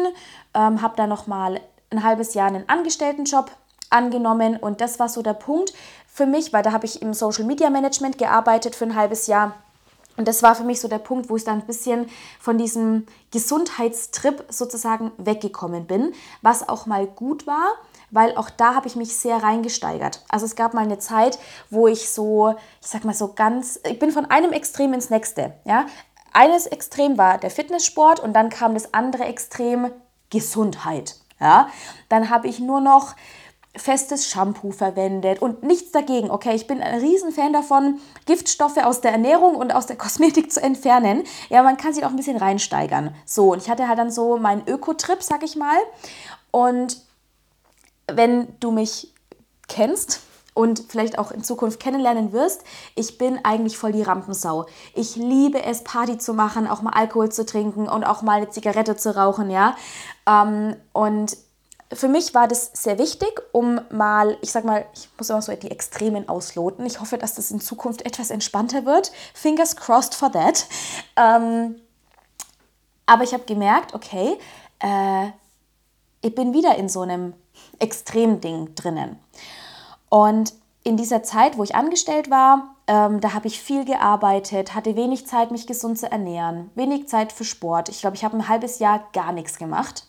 ähm, 0.53 0.81
habe 0.81 0.95
da 0.95 1.07
nochmal 1.07 1.59
ein 1.89 2.03
halbes 2.03 2.33
Jahr 2.33 2.47
einen 2.47 2.67
Angestelltenjob 2.69 3.51
angenommen. 3.89 4.55
Und 4.55 4.79
das 4.79 4.97
war 4.97 5.09
so 5.09 5.21
der 5.21 5.33
Punkt 5.33 5.73
für 6.07 6.25
mich, 6.25 6.53
weil 6.53 6.63
da 6.63 6.71
habe 6.71 6.85
ich 6.85 7.01
im 7.01 7.13
Social 7.13 7.43
Media 7.43 7.69
Management 7.69 8.17
gearbeitet 8.17 8.75
für 8.75 8.85
ein 8.85 8.95
halbes 8.95 9.27
Jahr. 9.27 9.55
Und 10.17 10.27
das 10.27 10.41
war 10.41 10.55
für 10.55 10.63
mich 10.63 10.79
so 10.79 10.87
der 10.87 10.99
Punkt, 10.99 11.29
wo 11.29 11.35
ich 11.35 11.43
dann 11.43 11.59
ein 11.61 11.67
bisschen 11.67 12.09
von 12.39 12.57
diesem 12.57 13.07
Gesundheitstrip 13.31 14.45
sozusagen 14.49 15.11
weggekommen 15.17 15.85
bin, 15.85 16.13
was 16.41 16.67
auch 16.67 16.85
mal 16.85 17.07
gut 17.07 17.45
war, 17.45 17.73
weil 18.11 18.35
auch 18.37 18.49
da 18.49 18.75
habe 18.75 18.87
ich 18.87 18.95
mich 18.95 19.17
sehr 19.17 19.41
reingesteigert. 19.41 20.23
Also 20.29 20.45
es 20.45 20.55
gab 20.55 20.73
mal 20.73 20.83
eine 20.83 20.99
Zeit, 20.99 21.39
wo 21.69 21.87
ich 21.87 22.11
so, 22.11 22.55
ich 22.81 22.87
sag 22.87 23.03
mal 23.05 23.13
so 23.13 23.33
ganz, 23.33 23.79
ich 23.89 23.99
bin 23.99 24.11
von 24.11 24.25
einem 24.25 24.51
Extrem 24.51 24.93
ins 24.93 25.09
nächste. 25.09 25.53
Ja? 25.65 25.85
Eines 26.33 26.67
Extrem 26.67 27.17
war 27.17 27.37
der 27.37 27.49
Fitnesssport 27.49 28.19
und 28.19 28.33
dann 28.33 28.49
kam 28.49 28.73
das 28.73 28.93
andere 28.93 29.25
Extrem 29.25 29.91
Gesundheit. 30.29 31.15
Ja? 31.39 31.69
Dann 32.09 32.29
habe 32.29 32.47
ich 32.47 32.59
nur 32.59 32.81
noch 32.81 33.15
festes 33.75 34.29
Shampoo 34.29 34.71
verwendet 34.71 35.41
und 35.41 35.63
nichts 35.63 35.91
dagegen. 35.91 36.29
Okay, 36.29 36.53
ich 36.53 36.67
bin 36.67 36.81
ein 36.81 36.99
Riesenfan 36.99 37.53
davon, 37.53 37.99
Giftstoffe 38.25 38.77
aus 38.77 38.99
der 38.99 39.11
Ernährung 39.11 39.55
und 39.55 39.73
aus 39.73 39.85
der 39.85 39.95
Kosmetik 39.95 40.51
zu 40.51 40.61
entfernen. 40.61 41.23
Ja, 41.49 41.63
man 41.63 41.77
kann 41.77 41.93
sich 41.93 42.03
auch 42.03 42.09
ein 42.09 42.17
bisschen 42.17 42.37
reinsteigern. 42.37 43.15
So, 43.25 43.53
und 43.53 43.61
ich 43.61 43.69
hatte 43.69 43.87
halt 43.87 43.97
dann 43.97 44.11
so 44.11 44.37
meinen 44.37 44.67
Öko-Trip, 44.67 45.23
sag 45.23 45.43
ich 45.43 45.55
mal. 45.55 45.77
Und 46.51 46.97
wenn 48.15 48.47
du 48.59 48.71
mich 48.71 49.13
kennst 49.67 50.21
und 50.53 50.83
vielleicht 50.89 51.17
auch 51.17 51.31
in 51.31 51.43
Zukunft 51.43 51.79
kennenlernen 51.79 52.33
wirst, 52.33 52.63
ich 52.95 53.17
bin 53.17 53.39
eigentlich 53.43 53.77
voll 53.77 53.93
die 53.93 54.03
Rampensau. 54.03 54.65
Ich 54.93 55.15
liebe 55.15 55.63
es, 55.63 55.83
Party 55.83 56.17
zu 56.17 56.33
machen, 56.33 56.67
auch 56.67 56.81
mal 56.81 56.93
Alkohol 56.93 57.31
zu 57.31 57.45
trinken 57.45 57.87
und 57.87 58.03
auch 58.03 58.21
mal 58.21 58.37
eine 58.37 58.49
Zigarette 58.49 58.97
zu 58.97 59.15
rauchen, 59.15 59.49
ja. 59.49 59.75
Ähm, 60.27 60.75
und 60.93 61.37
für 61.93 62.07
mich 62.07 62.33
war 62.33 62.47
das 62.47 62.71
sehr 62.73 62.97
wichtig, 62.97 63.41
um 63.51 63.81
mal, 63.89 64.37
ich 64.41 64.51
sag 64.51 64.63
mal, 64.63 64.85
ich 64.93 65.09
muss 65.17 65.29
immer 65.29 65.41
so 65.41 65.53
die 65.53 65.71
Extremen 65.71 66.29
ausloten. 66.29 66.85
Ich 66.85 67.01
hoffe, 67.01 67.17
dass 67.17 67.35
das 67.35 67.51
in 67.51 67.59
Zukunft 67.59 68.03
etwas 68.03 68.29
entspannter 68.29 68.85
wird. 68.85 69.11
Fingers 69.33 69.75
crossed 69.75 70.15
for 70.15 70.31
that. 70.31 70.65
Ähm, 71.17 71.75
aber 73.05 73.23
ich 73.23 73.33
habe 73.33 73.43
gemerkt, 73.43 73.93
okay, 73.93 74.37
äh, 74.79 75.27
ich 76.21 76.33
bin 76.33 76.53
wieder 76.53 76.75
in 76.75 76.87
so 76.87 77.01
einem 77.01 77.33
Extremding 77.81 78.75
drinnen. 78.75 79.17
Und 80.09 80.53
in 80.83 80.97
dieser 80.97 81.23
Zeit, 81.23 81.57
wo 81.57 81.63
ich 81.63 81.75
angestellt 81.75 82.29
war, 82.29 82.75
ähm, 82.87 83.21
da 83.21 83.33
habe 83.33 83.47
ich 83.47 83.61
viel 83.61 83.85
gearbeitet, 83.85 84.73
hatte 84.73 84.95
wenig 84.95 85.27
Zeit, 85.27 85.51
mich 85.51 85.67
gesund 85.67 85.99
zu 85.99 86.11
ernähren, 86.11 86.71
wenig 86.75 87.07
Zeit 87.07 87.31
für 87.31 87.43
Sport. 87.43 87.89
Ich 87.89 88.01
glaube, 88.01 88.15
ich 88.15 88.23
habe 88.23 88.35
ein 88.35 88.47
halbes 88.47 88.79
Jahr 88.79 89.07
gar 89.13 89.31
nichts 89.31 89.57
gemacht. 89.57 90.07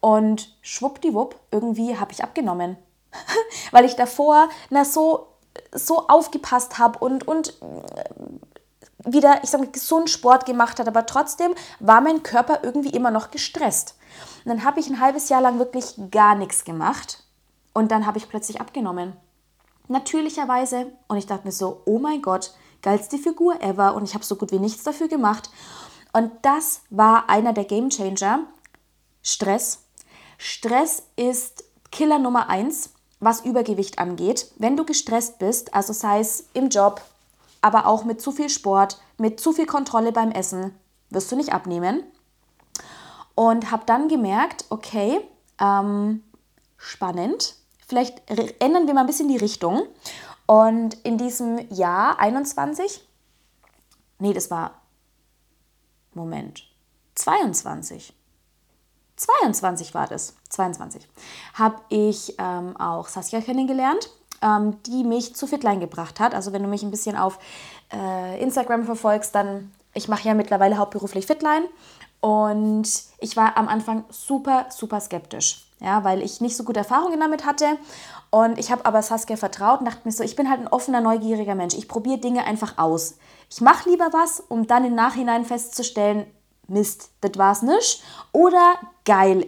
Und 0.00 0.54
schwuppdiwupp, 0.62 1.36
irgendwie 1.50 1.98
habe 1.98 2.12
ich 2.12 2.22
abgenommen. 2.22 2.76
Weil 3.72 3.84
ich 3.84 3.96
davor 3.96 4.48
na, 4.70 4.84
so, 4.84 5.28
so 5.72 6.06
aufgepasst 6.08 6.78
habe 6.78 6.98
und, 6.98 7.26
und 7.26 7.54
äh, 7.60 9.12
wieder, 9.12 9.40
ich 9.42 9.50
sage 9.50 9.66
gesund 9.68 10.10
Sport 10.10 10.46
gemacht 10.46 10.78
hat, 10.78 10.86
aber 10.86 11.06
trotzdem 11.06 11.54
war 11.80 12.00
mein 12.00 12.22
Körper 12.22 12.60
irgendwie 12.62 12.90
immer 12.90 13.10
noch 13.10 13.30
gestresst. 13.30 13.97
Und 14.44 14.50
dann 14.50 14.64
habe 14.64 14.80
ich 14.80 14.88
ein 14.88 15.00
halbes 15.00 15.28
Jahr 15.28 15.40
lang 15.40 15.58
wirklich 15.58 15.94
gar 16.10 16.34
nichts 16.34 16.64
gemacht 16.64 17.24
und 17.72 17.90
dann 17.90 18.06
habe 18.06 18.18
ich 18.18 18.28
plötzlich 18.28 18.60
abgenommen. 18.60 19.12
Natürlicherweise. 19.88 20.92
Und 21.08 21.16
ich 21.16 21.26
dachte 21.26 21.46
mir 21.46 21.52
so, 21.52 21.82
oh 21.84 21.98
mein 21.98 22.22
Gott, 22.22 22.52
geilste 22.82 23.18
Figur 23.18 23.62
ever 23.62 23.94
und 23.94 24.04
ich 24.04 24.14
habe 24.14 24.24
so 24.24 24.36
gut 24.36 24.52
wie 24.52 24.58
nichts 24.58 24.82
dafür 24.82 25.08
gemacht. 25.08 25.50
Und 26.12 26.30
das 26.42 26.82
war 26.90 27.28
einer 27.28 27.52
der 27.52 27.64
Game 27.64 27.90
Changer. 27.90 28.40
Stress. 29.22 29.84
Stress 30.38 31.02
ist 31.16 31.64
Killer 31.90 32.18
Nummer 32.18 32.48
eins, 32.48 32.90
was 33.20 33.44
Übergewicht 33.44 33.98
angeht. 33.98 34.52
Wenn 34.56 34.76
du 34.76 34.84
gestresst 34.84 35.38
bist, 35.38 35.74
also 35.74 35.92
sei 35.92 36.20
es 36.20 36.46
im 36.54 36.68
Job, 36.68 37.00
aber 37.60 37.86
auch 37.86 38.04
mit 38.04 38.20
zu 38.20 38.30
viel 38.30 38.48
Sport, 38.48 39.00
mit 39.16 39.40
zu 39.40 39.52
viel 39.52 39.66
Kontrolle 39.66 40.12
beim 40.12 40.30
Essen, 40.30 40.74
wirst 41.10 41.30
du 41.32 41.36
nicht 41.36 41.52
abnehmen 41.52 42.04
und 43.38 43.70
habe 43.70 43.84
dann 43.86 44.08
gemerkt, 44.08 44.64
okay, 44.68 45.20
ähm, 45.60 46.24
spannend, 46.76 47.54
vielleicht 47.86 48.20
ändern 48.28 48.88
wir 48.88 48.94
mal 48.94 49.02
ein 49.02 49.06
bisschen 49.06 49.28
die 49.28 49.36
Richtung. 49.36 49.86
Und 50.46 50.94
in 51.04 51.18
diesem 51.18 51.72
Jahr 51.72 52.18
21, 52.18 53.06
nee, 54.18 54.32
das 54.32 54.50
war, 54.50 54.82
Moment, 56.14 56.64
22. 57.14 58.12
22 59.14 59.94
war 59.94 60.08
das, 60.08 60.34
22, 60.48 61.06
habe 61.54 61.76
ich 61.90 62.34
ähm, 62.38 62.76
auch 62.76 63.06
Saskia 63.06 63.40
kennengelernt, 63.40 64.10
ähm, 64.42 64.82
die 64.82 65.04
mich 65.04 65.36
zu 65.36 65.46
Fitline 65.46 65.78
gebracht 65.78 66.18
hat. 66.18 66.34
Also 66.34 66.52
wenn 66.52 66.64
du 66.64 66.68
mich 66.68 66.82
ein 66.82 66.90
bisschen 66.90 67.16
auf 67.16 67.38
äh, 67.92 68.42
Instagram 68.42 68.82
verfolgst, 68.82 69.32
dann, 69.32 69.72
ich 69.94 70.08
mache 70.08 70.26
ja 70.26 70.34
mittlerweile 70.34 70.76
hauptberuflich 70.76 71.24
Fitline 71.24 71.68
und 72.20 72.88
ich 73.18 73.36
war 73.36 73.56
am 73.56 73.68
Anfang 73.68 74.04
super, 74.10 74.66
super 74.70 75.00
skeptisch, 75.00 75.66
ja, 75.80 76.02
weil 76.04 76.22
ich 76.22 76.40
nicht 76.40 76.56
so 76.56 76.64
gute 76.64 76.80
Erfahrungen 76.80 77.20
damit 77.20 77.46
hatte. 77.46 77.78
Und 78.30 78.58
ich 78.58 78.70
habe 78.70 78.84
aber 78.84 79.02
Saskia 79.02 79.36
vertraut 79.36 79.80
und 79.80 79.86
dachte 79.86 80.00
mir 80.04 80.12
so, 80.12 80.22
ich 80.22 80.36
bin 80.36 80.50
halt 80.50 80.60
ein 80.60 80.68
offener, 80.68 81.00
neugieriger 81.00 81.54
Mensch. 81.54 81.74
Ich 81.74 81.88
probiere 81.88 82.18
Dinge 82.18 82.44
einfach 82.44 82.76
aus. 82.76 83.16
Ich 83.50 83.60
mache 83.60 83.88
lieber 83.88 84.10
was, 84.12 84.40
um 84.40 84.66
dann 84.66 84.84
im 84.84 84.94
Nachhinein 84.94 85.44
festzustellen, 85.44 86.26
Mist, 86.66 87.10
das 87.22 87.32
war's 87.36 87.62
nicht. 87.62 88.02
Oder 88.32 88.74
geil, 89.06 89.46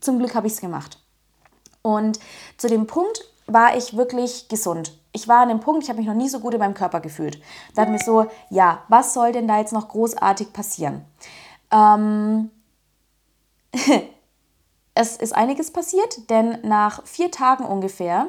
zum 0.00 0.18
Glück 0.18 0.34
habe 0.34 0.48
ich 0.48 0.54
es 0.54 0.60
gemacht. 0.60 0.98
Und 1.82 2.18
zu 2.56 2.68
dem 2.68 2.86
Punkt 2.86 3.24
war 3.46 3.76
ich 3.76 3.96
wirklich 3.96 4.48
gesund. 4.48 4.98
Ich 5.12 5.28
war 5.28 5.42
an 5.42 5.48
dem 5.48 5.60
Punkt, 5.60 5.82
ich 5.84 5.88
habe 5.88 5.98
mich 5.98 6.08
noch 6.08 6.14
nie 6.14 6.28
so 6.28 6.40
gut 6.40 6.54
in 6.54 6.60
meinem 6.60 6.74
Körper 6.74 7.00
gefühlt. 7.00 7.36
Da 7.74 7.82
dachte 7.82 7.92
mir 7.92 7.98
so, 7.98 8.26
ja, 8.50 8.82
was 8.88 9.14
soll 9.14 9.32
denn 9.32 9.46
da 9.46 9.58
jetzt 9.58 9.72
noch 9.72 9.88
großartig 9.88 10.52
passieren? 10.52 11.04
Ähm, 11.72 12.50
es 14.94 15.16
ist 15.16 15.34
einiges 15.34 15.72
passiert, 15.72 16.30
denn 16.30 16.58
nach 16.62 17.04
vier 17.04 17.30
Tagen 17.30 17.64
ungefähr 17.64 18.28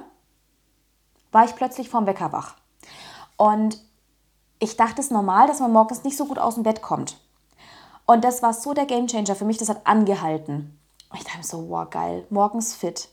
war 1.31 1.45
ich 1.45 1.55
plötzlich 1.55 1.89
vom 1.89 2.05
Wecker 2.05 2.31
wach. 2.31 2.55
Und 3.37 3.79
ich 4.59 4.77
dachte 4.77 5.01
es 5.01 5.11
normal, 5.11 5.47
dass 5.47 5.59
man 5.59 5.73
morgens 5.73 6.03
nicht 6.03 6.15
so 6.15 6.25
gut 6.25 6.39
aus 6.39 6.55
dem 6.55 6.63
Bett 6.63 6.81
kommt. 6.81 7.17
Und 8.05 8.23
das 8.23 8.41
war 8.41 8.53
so 8.53 8.73
der 8.73 8.85
Gamechanger 8.85 9.35
für 9.35 9.45
mich, 9.45 9.57
das 9.57 9.69
hat 9.69 9.85
angehalten. 9.85 10.79
Und 11.09 11.17
ich 11.17 11.25
dachte 11.25 11.39
mir 11.39 11.43
so, 11.43 11.69
wow, 11.69 11.89
geil, 11.89 12.25
morgens 12.29 12.73
fit. 12.73 13.09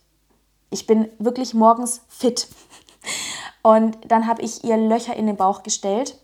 Ich 0.71 0.87
bin 0.87 1.11
wirklich 1.19 1.55
morgens 1.55 2.03
fit. 2.09 2.49
Und 3.63 3.99
dann 4.07 4.27
habe 4.27 4.43
ich 4.43 4.65
ihr 4.65 4.77
Löcher 4.77 5.15
in 5.17 5.27
den 5.27 5.37
Bauch 5.37 5.63
gestellt, 5.63 6.19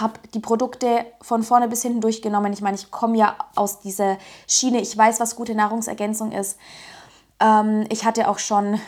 habe 0.00 0.14
die 0.32 0.40
Produkte 0.40 1.06
von 1.22 1.42
vorne 1.42 1.68
bis 1.68 1.82
hinten 1.82 2.00
durchgenommen. 2.00 2.52
Ich 2.52 2.60
meine, 2.60 2.76
ich 2.76 2.90
komme 2.90 3.16
ja 3.16 3.36
aus 3.54 3.80
dieser 3.80 4.18
Schiene, 4.46 4.80
ich 4.80 4.96
weiß, 4.96 5.20
was 5.20 5.36
gute 5.36 5.54
Nahrungsergänzung 5.54 6.32
ist. 6.32 6.58
Ähm, 7.40 7.86
ich 7.90 8.04
hatte 8.04 8.28
auch 8.28 8.38
schon 8.38 8.80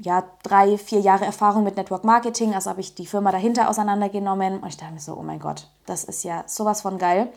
ja, 0.00 0.24
drei, 0.42 0.78
vier 0.78 1.00
Jahre 1.00 1.24
Erfahrung 1.24 1.64
mit 1.64 1.76
Network 1.76 2.04
Marketing, 2.04 2.54
also 2.54 2.70
habe 2.70 2.80
ich 2.80 2.94
die 2.94 3.06
Firma 3.06 3.32
dahinter 3.32 3.68
auseinandergenommen 3.68 4.60
und 4.60 4.68
ich 4.68 4.76
dachte 4.76 4.92
mir 4.92 5.00
so, 5.00 5.14
oh 5.14 5.22
mein 5.22 5.40
Gott, 5.40 5.68
das 5.86 6.04
ist 6.04 6.22
ja 6.22 6.44
sowas 6.46 6.82
von 6.82 6.98
geil. 6.98 7.32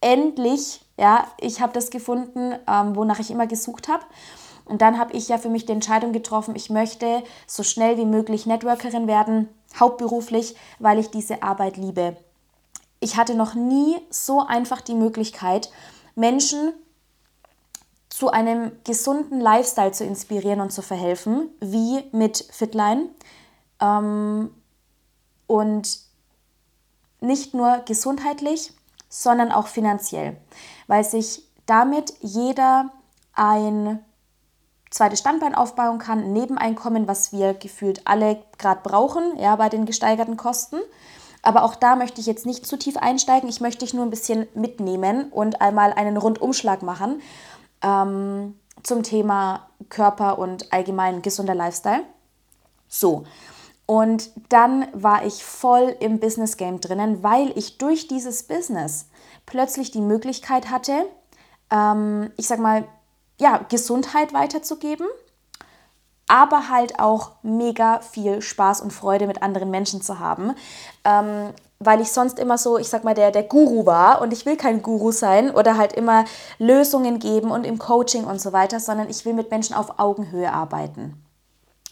Endlich, 0.00 0.84
ja, 0.98 1.26
ich 1.38 1.60
habe 1.60 1.72
das 1.72 1.90
gefunden, 1.90 2.54
ähm, 2.68 2.96
wonach 2.96 3.20
ich 3.20 3.30
immer 3.30 3.46
gesucht 3.46 3.88
habe. 3.88 4.04
Und 4.66 4.82
dann 4.82 4.98
habe 4.98 5.12
ich 5.12 5.28
ja 5.28 5.38
für 5.38 5.50
mich 5.50 5.66
die 5.66 5.72
Entscheidung 5.72 6.12
getroffen, 6.12 6.56
ich 6.56 6.70
möchte 6.70 7.22
so 7.46 7.62
schnell 7.62 7.96
wie 7.96 8.06
möglich 8.06 8.46
Networkerin 8.46 9.06
werden, 9.06 9.48
hauptberuflich, 9.78 10.56
weil 10.78 10.98
ich 10.98 11.10
diese 11.10 11.42
Arbeit 11.42 11.76
liebe. 11.76 12.16
Ich 13.00 13.16
hatte 13.16 13.34
noch 13.34 13.54
nie 13.54 13.96
so 14.10 14.40
einfach 14.46 14.80
die 14.80 14.94
Möglichkeit, 14.94 15.70
Menschen 16.14 16.72
zu 18.08 18.30
einem 18.30 18.72
gesunden 18.84 19.40
Lifestyle 19.40 19.92
zu 19.92 20.04
inspirieren 20.04 20.60
und 20.60 20.70
zu 20.70 20.82
verhelfen, 20.82 21.50
wie 21.60 22.04
mit 22.12 22.46
Fitline. 22.50 23.08
Ähm, 23.80 24.50
und 25.46 25.98
nicht 27.20 27.54
nur 27.54 27.78
gesundheitlich, 27.86 28.72
sondern 29.08 29.52
auch 29.52 29.66
finanziell, 29.66 30.36
weil 30.86 31.04
sich 31.04 31.44
damit 31.66 32.14
jeder 32.20 32.90
ein 33.32 34.04
zweites 34.94 35.18
Standbein 35.18 35.56
aufbauen 35.56 35.98
kann, 35.98 36.20
ein 36.20 36.32
Nebeneinkommen, 36.32 37.08
was 37.08 37.32
wir 37.32 37.52
gefühlt 37.54 38.02
alle 38.04 38.40
gerade 38.58 38.80
brauchen, 38.84 39.36
ja, 39.38 39.56
bei 39.56 39.68
den 39.68 39.86
gesteigerten 39.86 40.36
Kosten. 40.36 40.76
Aber 41.42 41.64
auch 41.64 41.74
da 41.74 41.96
möchte 41.96 42.20
ich 42.20 42.28
jetzt 42.28 42.46
nicht 42.46 42.64
zu 42.64 42.78
tief 42.78 42.96
einsteigen. 42.96 43.48
Ich 43.48 43.60
möchte 43.60 43.84
dich 43.84 43.92
nur 43.92 44.04
ein 44.04 44.10
bisschen 44.10 44.46
mitnehmen 44.54 45.32
und 45.32 45.60
einmal 45.60 45.92
einen 45.92 46.16
Rundumschlag 46.16 46.82
machen 46.82 47.20
ähm, 47.82 48.56
zum 48.84 49.02
Thema 49.02 49.66
Körper 49.88 50.38
und 50.38 50.72
allgemein 50.72 51.22
gesunder 51.22 51.56
Lifestyle. 51.56 52.04
So, 52.86 53.24
und 53.86 54.30
dann 54.48 54.86
war 54.92 55.26
ich 55.26 55.44
voll 55.44 55.96
im 55.98 56.20
Business 56.20 56.56
Game 56.56 56.80
drinnen, 56.80 57.24
weil 57.24 57.52
ich 57.58 57.78
durch 57.78 58.06
dieses 58.06 58.44
Business 58.44 59.08
plötzlich 59.44 59.90
die 59.90 60.00
Möglichkeit 60.00 60.70
hatte, 60.70 61.04
ähm, 61.72 62.30
ich 62.36 62.46
sag 62.46 62.60
mal, 62.60 62.84
ja, 63.38 63.60
Gesundheit 63.68 64.32
weiterzugeben, 64.32 65.06
aber 66.28 66.68
halt 66.68 66.98
auch 66.98 67.32
mega 67.42 68.00
viel 68.00 68.40
Spaß 68.40 68.80
und 68.80 68.92
Freude 68.92 69.26
mit 69.26 69.42
anderen 69.42 69.70
Menschen 69.70 70.02
zu 70.02 70.18
haben. 70.18 70.54
Ähm, 71.04 71.52
weil 71.80 72.00
ich 72.00 72.12
sonst 72.12 72.38
immer 72.38 72.56
so, 72.56 72.78
ich 72.78 72.88
sag 72.88 73.04
mal, 73.04 73.14
der, 73.14 73.30
der 73.30 73.42
Guru 73.42 73.84
war 73.84 74.22
und 74.22 74.32
ich 74.32 74.46
will 74.46 74.56
kein 74.56 74.80
Guru 74.80 75.12
sein 75.12 75.50
oder 75.50 75.76
halt 75.76 75.92
immer 75.92 76.24
Lösungen 76.58 77.18
geben 77.18 77.50
und 77.50 77.64
im 77.64 77.78
Coaching 77.78 78.24
und 78.24 78.40
so 78.40 78.52
weiter, 78.52 78.80
sondern 78.80 79.10
ich 79.10 79.24
will 79.24 79.34
mit 79.34 79.50
Menschen 79.50 79.74
auf 79.74 79.98
Augenhöhe 79.98 80.50
arbeiten. 80.50 81.22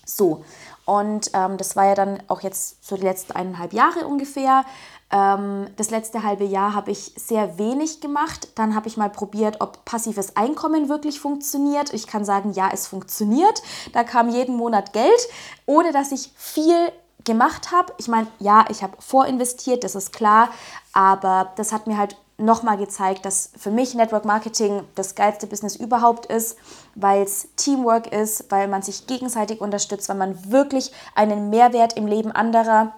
So, 0.07 0.45
und 0.85 1.31
ähm, 1.35 1.57
das 1.59 1.77
war 1.77 1.87
ja 1.87 1.95
dann 1.95 2.23
auch 2.29 2.41
jetzt 2.41 2.85
so 2.85 2.97
die 2.97 3.03
letzten 3.03 3.33
eineinhalb 3.33 3.73
Jahre 3.73 4.07
ungefähr. 4.07 4.65
Ähm, 5.13 5.67
das 5.77 5.91
letzte 5.91 6.23
halbe 6.23 6.45
Jahr 6.45 6.75
habe 6.75 6.91
ich 6.91 7.13
sehr 7.17 7.59
wenig 7.59 8.01
gemacht. 8.01 8.49
Dann 8.55 8.75
habe 8.75 8.89
ich 8.89 8.97
mal 8.97 9.11
probiert, 9.11 9.61
ob 9.61 9.85
passives 9.85 10.37
Einkommen 10.37 10.89
wirklich 10.89 11.21
funktioniert. 11.21 11.93
Ich 11.93 12.07
kann 12.07 12.25
sagen, 12.25 12.53
ja, 12.53 12.71
es 12.73 12.87
funktioniert. 12.87 13.63
Da 13.93 14.03
kam 14.03 14.31
jeden 14.31 14.57
Monat 14.57 14.93
Geld, 14.93 15.29
ohne 15.67 15.93
dass 15.93 16.13
ich 16.13 16.33
viel 16.37 16.91
gemacht 17.25 17.71
habe. 17.71 17.93
Ich 17.99 18.09
meine, 18.09 18.27
ja, 18.39 18.65
ich 18.71 18.83
habe 18.83 18.97
vorinvestiert, 18.99 19.85
das 19.85 19.95
ist 19.95 20.13
klar, 20.13 20.49
aber 20.93 21.53
das 21.57 21.73
hat 21.73 21.87
mir 21.87 21.99
halt 21.99 22.17
nochmal 22.39 22.77
gezeigt, 22.77 23.25
dass 23.25 23.51
für 23.57 23.71
mich 23.71 23.95
Network 23.95 24.25
Marketing 24.25 24.83
das 24.95 25.15
geilste 25.15 25.47
Business 25.47 25.77
überhaupt 25.77 26.27
ist, 26.27 26.59
weil 26.95 27.23
es 27.23 27.49
Teamwork 27.57 28.13
ist, 28.13 28.51
weil 28.51 28.67
man 28.67 28.83
sich 28.83 29.07
gegenseitig 29.07 29.61
unterstützt, 29.61 30.09
weil 30.09 30.17
man 30.17 30.51
wirklich 30.51 30.91
einen 31.15 31.51
Mehrwert 31.51 31.93
im 31.97 32.07
Leben 32.07 32.33
anderer 32.33 32.95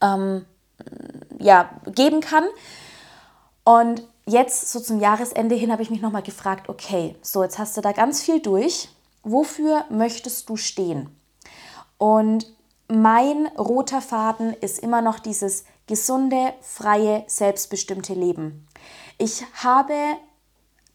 ähm, 0.00 0.44
ja, 1.46 1.70
geben 1.86 2.20
kann. 2.20 2.44
Und 3.64 4.02
jetzt, 4.26 4.70
so 4.70 4.80
zum 4.80 5.00
Jahresende 5.00 5.54
hin, 5.54 5.72
habe 5.72 5.82
ich 5.82 5.90
mich 5.90 6.02
nochmal 6.02 6.22
gefragt, 6.22 6.68
okay, 6.68 7.16
so 7.22 7.42
jetzt 7.42 7.58
hast 7.58 7.76
du 7.76 7.80
da 7.80 7.92
ganz 7.92 8.20
viel 8.20 8.40
durch. 8.40 8.88
Wofür 9.22 9.84
möchtest 9.88 10.48
du 10.48 10.56
stehen? 10.56 11.08
Und 11.98 12.52
mein 12.88 13.46
roter 13.58 14.00
Faden 14.00 14.52
ist 14.54 14.78
immer 14.80 15.02
noch 15.02 15.18
dieses 15.18 15.64
gesunde, 15.86 16.52
freie, 16.60 17.24
selbstbestimmte 17.26 18.14
Leben. 18.14 18.66
Ich 19.18 19.44
habe 19.62 19.94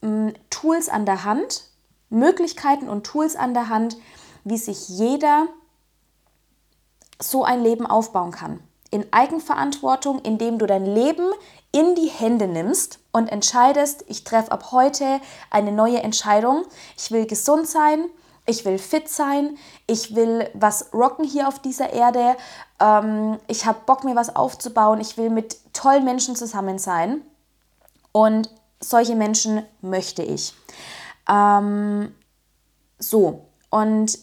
m, 0.01 0.27
mm, 0.27 0.33
Tools 0.49 0.89
an 0.89 1.05
der 1.05 1.23
Hand, 1.23 1.63
Möglichkeiten 2.09 2.89
und 2.89 3.05
Tools 3.05 3.35
an 3.35 3.53
der 3.53 3.69
Hand, 3.69 3.97
wie 4.43 4.57
sich 4.57 4.89
jeder 4.89 5.47
so 7.19 7.43
ein 7.43 7.63
Leben 7.63 7.85
aufbauen 7.85 8.31
kann 8.31 8.59
in 8.91 9.11
Eigenverantwortung, 9.11 10.19
indem 10.19 10.59
du 10.59 10.67
dein 10.67 10.85
Leben 10.85 11.31
in 11.71 11.95
die 11.95 12.09
Hände 12.09 12.47
nimmst 12.47 12.99
und 13.11 13.31
entscheidest, 13.31 14.03
ich 14.07 14.25
treffe 14.25 14.51
ab 14.51 14.71
heute 14.71 15.21
eine 15.49 15.71
neue 15.71 16.03
Entscheidung. 16.03 16.65
Ich 16.97 17.09
will 17.11 17.25
gesund 17.25 17.67
sein, 17.67 18.05
ich 18.45 18.65
will 18.65 18.77
fit 18.77 19.07
sein, 19.07 19.57
ich 19.87 20.13
will 20.13 20.49
was 20.53 20.93
rocken 20.93 21.23
hier 21.23 21.47
auf 21.47 21.59
dieser 21.59 21.93
Erde, 21.93 22.35
ähm, 22.81 23.39
ich 23.47 23.65
habe 23.65 23.79
Bock, 23.85 24.03
mir 24.03 24.15
was 24.15 24.35
aufzubauen, 24.35 24.99
ich 24.99 25.17
will 25.17 25.29
mit 25.29 25.73
tollen 25.73 26.03
Menschen 26.03 26.35
zusammen 26.35 26.77
sein. 26.77 27.21
Und 28.11 28.49
solche 28.81 29.15
Menschen 29.15 29.63
möchte 29.81 30.21
ich. 30.21 30.53
Ähm, 31.29 32.13
so, 32.99 33.45
und 33.69 34.19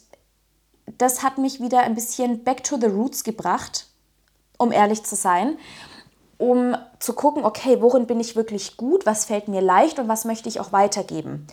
das 0.98 1.22
hat 1.22 1.38
mich 1.38 1.60
wieder 1.60 1.80
ein 1.80 1.94
bisschen 1.94 2.44
back 2.44 2.64
to 2.64 2.76
the 2.78 2.86
roots 2.86 3.24
gebracht 3.24 3.87
um 4.58 4.72
ehrlich 4.72 5.02
zu 5.04 5.16
sein, 5.16 5.56
um 6.36 6.76
zu 7.00 7.14
gucken, 7.14 7.44
okay, 7.44 7.80
worin 7.80 8.06
bin 8.06 8.20
ich 8.20 8.36
wirklich 8.36 8.76
gut, 8.76 9.06
was 9.06 9.24
fällt 9.24 9.48
mir 9.48 9.60
leicht 9.60 9.98
und 9.98 10.08
was 10.08 10.24
möchte 10.24 10.48
ich 10.48 10.60
auch 10.60 10.72
weitergeben. 10.72 11.46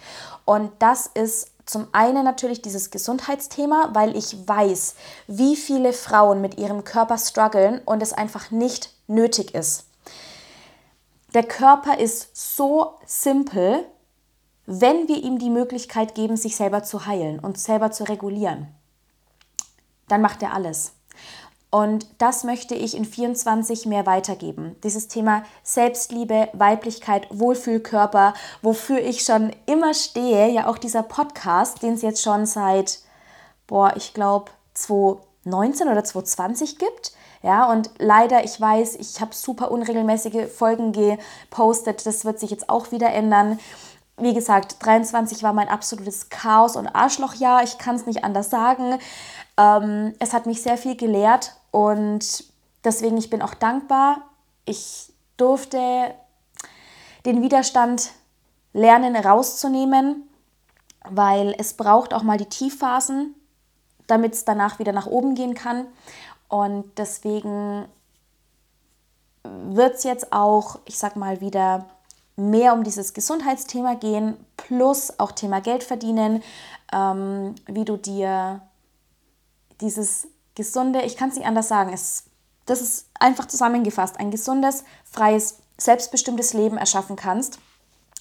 Und 0.43 0.71
das 0.79 1.07
ist 1.07 1.51
zum 1.65 1.87
einen 1.93 2.23
natürlich 2.23 2.61
dieses 2.61 2.91
Gesundheitsthema, 2.91 3.89
weil 3.93 4.15
ich 4.15 4.47
weiß, 4.47 4.95
wie 5.27 5.55
viele 5.55 5.93
Frauen 5.93 6.39
mit 6.41 6.59
ihrem 6.59 6.83
Körper 6.83 7.17
strugglen 7.17 7.81
und 7.85 8.03
es 8.03 8.13
einfach 8.13 8.51
nicht 8.51 8.91
nötig 9.07 9.55
ist. 9.55 9.85
Der 11.33 11.43
Körper 11.43 11.97
ist 11.97 12.55
so 12.55 12.99
simpel, 13.05 13.85
wenn 14.67 15.07
wir 15.07 15.23
ihm 15.23 15.39
die 15.39 15.49
Möglichkeit 15.49 16.15
geben, 16.15 16.37
sich 16.37 16.55
selber 16.55 16.83
zu 16.83 17.07
heilen 17.07 17.39
und 17.39 17.57
selber 17.57 17.91
zu 17.91 18.03
regulieren. 18.03 18.67
Dann 20.07 20.21
macht 20.21 20.43
er 20.43 20.53
alles. 20.53 20.93
Und 21.75 22.07
das 22.19 22.45
möchte 22.45 22.73
ich 22.73 22.95
in 22.95 23.03
24 23.03 23.85
mehr 23.85 24.05
weitergeben. 24.05 24.77
Dieses 24.85 25.09
Thema 25.09 25.43
Selbstliebe, 25.61 26.47
Weiblichkeit, 26.53 27.27
Wohlfühlkörper, 27.31 28.33
wofür 28.61 28.99
ich 28.99 29.25
schon 29.25 29.51
immer 29.65 29.93
stehe, 29.93 30.49
ja 30.53 30.67
auch 30.67 30.77
dieser 30.77 31.03
Podcast, 31.03 31.83
den 31.83 31.95
es 31.95 32.01
jetzt 32.01 32.23
schon 32.23 32.45
seit, 32.45 32.99
boah, 33.67 33.91
ich 33.97 34.13
glaube 34.13 34.51
2019 34.73 35.89
oder 35.89 36.05
2020 36.05 36.77
gibt. 36.77 37.11
Ja, 37.43 37.69
und 37.69 37.89
leider, 37.97 38.45
ich 38.45 38.61
weiß, 38.61 38.95
ich 38.95 39.19
habe 39.19 39.35
super 39.35 39.69
unregelmäßige 39.69 40.49
Folgen 40.49 40.93
gepostet. 40.93 42.05
Das 42.05 42.23
wird 42.23 42.39
sich 42.39 42.51
jetzt 42.51 42.69
auch 42.69 42.93
wieder 42.93 43.11
ändern. 43.11 43.59
Wie 44.17 44.33
gesagt, 44.33 44.77
23 44.79 45.43
war 45.43 45.51
mein 45.51 45.67
absolutes 45.67 46.29
Chaos- 46.29 46.77
und 46.77 46.87
Arschlochjahr. 46.87 47.63
Ich 47.63 47.77
kann 47.79 47.97
es 47.97 48.05
nicht 48.05 48.23
anders 48.23 48.49
sagen. 48.49 48.97
Ähm, 49.57 50.13
es 50.19 50.33
hat 50.33 50.45
mich 50.45 50.61
sehr 50.61 50.77
viel 50.77 50.95
gelehrt 50.95 51.55
und 51.71 52.43
deswegen, 52.83 53.17
ich 53.17 53.29
bin 53.29 53.41
auch 53.41 53.53
dankbar. 53.53 54.21
Ich 54.65 55.13
durfte 55.37 56.13
den 57.25 57.41
Widerstand 57.41 58.11
lernen 58.73 59.15
rauszunehmen, 59.15 60.27
weil 61.09 61.55
es 61.57 61.73
braucht 61.73 62.13
auch 62.13 62.23
mal 62.23 62.37
die 62.37 62.49
Tiefphasen, 62.49 63.35
damit 64.07 64.33
es 64.33 64.45
danach 64.45 64.79
wieder 64.79 64.91
nach 64.91 65.07
oben 65.07 65.35
gehen 65.35 65.53
kann. 65.53 65.87
Und 66.47 66.97
deswegen 66.97 67.85
wird 69.43 69.95
es 69.95 70.03
jetzt 70.03 70.31
auch, 70.31 70.79
ich 70.85 70.97
sag 70.97 71.15
mal, 71.15 71.41
wieder 71.41 71.85
mehr 72.35 72.73
um 72.73 72.83
dieses 72.83 73.13
Gesundheitsthema 73.13 73.95
gehen, 73.95 74.35
plus 74.57 75.19
auch 75.19 75.31
Thema 75.31 75.61
Geld 75.61 75.83
verdienen, 75.83 76.43
ähm, 76.91 77.55
wie 77.65 77.85
du 77.85 77.97
dir 77.97 78.61
dieses 79.81 80.27
gesunde, 80.55 81.01
ich 81.01 81.17
kann 81.17 81.29
es 81.29 81.35
nicht 81.35 81.47
anders 81.47 81.67
sagen, 81.67 81.93
es 81.93 82.25
das 82.65 82.81
ist 82.81 83.09
einfach 83.19 83.45
zusammengefasst, 83.45 84.19
ein 84.19 84.31
gesundes, 84.31 84.83
freies, 85.03 85.59
selbstbestimmtes 85.77 86.53
Leben 86.53 86.77
erschaffen 86.77 87.15
kannst, 87.15 87.59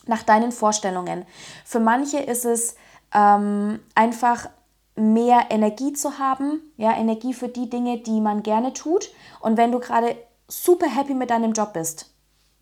nach 0.07 0.23
deinen 0.23 0.53
Vorstellungen. 0.53 1.25
Für 1.65 1.81
manche 1.81 2.19
ist 2.19 2.45
es 2.45 2.77
ähm, 3.15 3.81
einfach 3.95 4.49
mehr 4.97 5.47
Energie 5.51 5.93
zu 5.93 6.19
haben, 6.19 6.61
ja, 6.77 6.97
Energie 6.97 7.33
für 7.33 7.49
die 7.49 7.71
Dinge, 7.71 7.99
die 7.99 8.21
man 8.21 8.43
gerne 8.43 8.73
tut. 8.75 9.11
Und 9.41 9.57
wenn 9.57 9.73
du 9.73 9.81
gerade 9.81 10.17
super 10.47 10.87
happy 10.87 11.15
mit 11.15 11.31
deinem 11.31 11.53
Job 11.53 11.73
bist, 11.73 12.14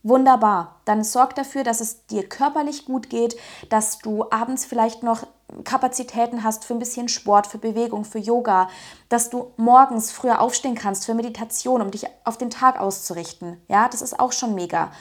wunderbar, 0.02 0.80
dann 0.84 1.04
sorg 1.04 1.34
dafür, 1.34 1.64
dass 1.64 1.80
es 1.80 2.06
dir 2.06 2.28
körperlich 2.28 2.84
gut 2.84 3.08
geht, 3.10 3.36
dass 3.68 3.98
du 3.98 4.24
abends 4.30 4.64
vielleicht 4.64 5.02
noch 5.02 5.26
Kapazitäten 5.64 6.42
hast 6.42 6.64
für 6.64 6.74
ein 6.74 6.78
bisschen 6.78 7.08
Sport, 7.08 7.46
für 7.46 7.58
Bewegung, 7.58 8.04
für 8.04 8.18
Yoga, 8.18 8.68
dass 9.08 9.30
du 9.30 9.52
morgens 9.56 10.10
früher 10.10 10.40
aufstehen 10.40 10.74
kannst 10.74 11.04
für 11.04 11.14
Meditation, 11.14 11.82
um 11.82 11.90
dich 11.90 12.06
auf 12.24 12.38
den 12.38 12.50
Tag 12.50 12.80
auszurichten. 12.80 13.60
Ja, 13.68 13.88
das 13.88 14.02
ist 14.02 14.18
auch 14.18 14.32
schon 14.32 14.54
mega. 14.54 14.92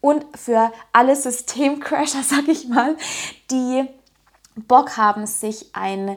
Und 0.00 0.24
für 0.36 0.72
alle 0.92 1.14
Systemcrasher, 1.14 2.22
sag 2.24 2.48
ich 2.48 2.68
mal, 2.68 2.96
die 3.50 3.86
Bock 4.56 4.96
haben, 4.96 5.26
sich 5.26 5.74
ein 5.74 6.16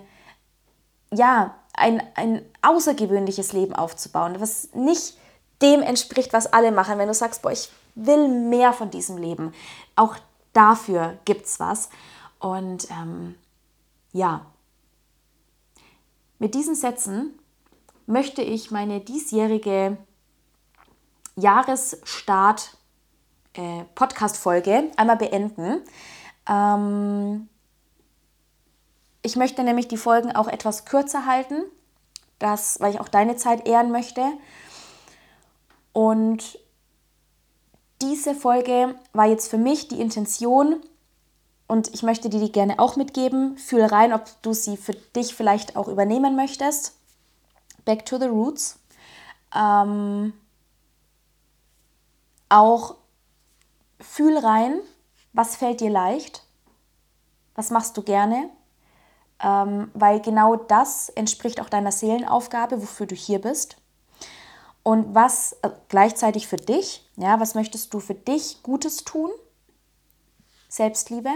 ja, 1.14 1.56
ein, 1.74 2.02
ein 2.16 2.46
außergewöhnliches 2.62 3.54
Leben 3.54 3.76
aufzubauen, 3.76 4.36
was 4.40 4.70
nicht 4.74 5.18
dem 5.62 5.82
entspricht, 5.82 6.34
was 6.34 6.52
alle 6.52 6.72
machen. 6.72 6.98
Wenn 6.98 7.08
du 7.08 7.14
sagst, 7.14 7.42
boah, 7.42 7.52
ich 7.52 7.70
will 7.96 8.28
mehr 8.28 8.74
von 8.74 8.90
diesem 8.90 9.18
Leben, 9.18 9.54
auch 9.96 10.16
dafür 10.54 11.18
gibt 11.26 11.46
es 11.46 11.60
was. 11.60 11.90
Und 12.40 12.90
ähm, 12.92 13.36
ja, 14.12 14.46
mit 16.40 16.56
diesen 16.56 16.76
Sätzen 16.76 17.38
möchte 18.08 18.42
ich 18.42 18.72
meine 18.72 19.00
diesjährige 19.00 19.98
Jahresstart 21.36 22.78
äh, 23.54 23.84
einmal 24.98 25.18
beenden. 25.18 25.82
Ähm, 26.48 27.48
ich 29.22 29.36
möchte 29.36 29.64
nämlich 29.64 29.88
die 29.88 29.98
Folgen 29.98 30.36
auch 30.36 30.48
etwas 30.48 30.86
kürzer 30.86 31.26
halten, 31.26 31.64
das, 32.40 32.80
weil 32.80 32.94
ich 32.94 33.00
auch 33.00 33.08
deine 33.08 33.36
Zeit 33.36 33.68
ehren 33.68 33.92
möchte. 33.92 34.24
Und 35.94 36.58
diese 38.02 38.36
Folge 38.36 38.96
war 39.14 39.26
jetzt 39.26 39.50
für 39.50 39.58
mich 39.58 39.88
die 39.88 40.02
Intention 40.02 40.82
und 41.68 41.94
ich 41.94 42.04
möchte 42.04 42.30
dir 42.30 42.40
die 42.40 42.52
gerne 42.52 42.80
auch 42.80 42.96
mitgeben. 42.96 43.58
Fühl 43.58 43.84
rein, 43.84 44.14
ob 44.14 44.26
du 44.42 44.54
sie 44.54 44.78
für 44.78 44.94
dich 44.94 45.36
vielleicht 45.36 45.76
auch 45.76 45.88
übernehmen 45.88 46.36
möchtest. 46.36 46.96
Back 47.86 48.06
to 48.06 48.18
the 48.18 48.26
Roots. 48.26 48.80
Ähm, 49.56 50.34
auch 52.50 52.96
fühl 54.00 54.38
rein, 54.38 54.80
was 55.34 55.56
fällt 55.56 55.80
dir 55.80 55.90
leicht, 55.90 56.44
was 57.56 57.70
machst 57.70 57.96
du 57.96 58.02
gerne 58.02 58.50
ähm, 59.44 59.90
weil 59.94 60.20
genau 60.22 60.56
das 60.56 61.10
entspricht 61.10 61.62
auch 61.62 61.70
deiner 61.70 61.92
Seelenaufgabe, 61.92 62.82
wofür 62.82 63.06
du 63.06 63.16
hier 63.16 63.40
bist. 63.40 63.78
Und 64.84 65.14
was 65.14 65.54
äh, 65.62 65.70
gleichzeitig 65.90 66.48
für 66.48 66.58
dich, 66.58 67.08
ja, 67.16 67.40
was 67.40 67.56
möchtest 67.56 67.94
du 67.94 68.00
für 68.00 68.16
dich 68.16 68.64
Gutes 68.64 69.04
tun? 69.04 69.30
Selbstliebe. 70.70 71.30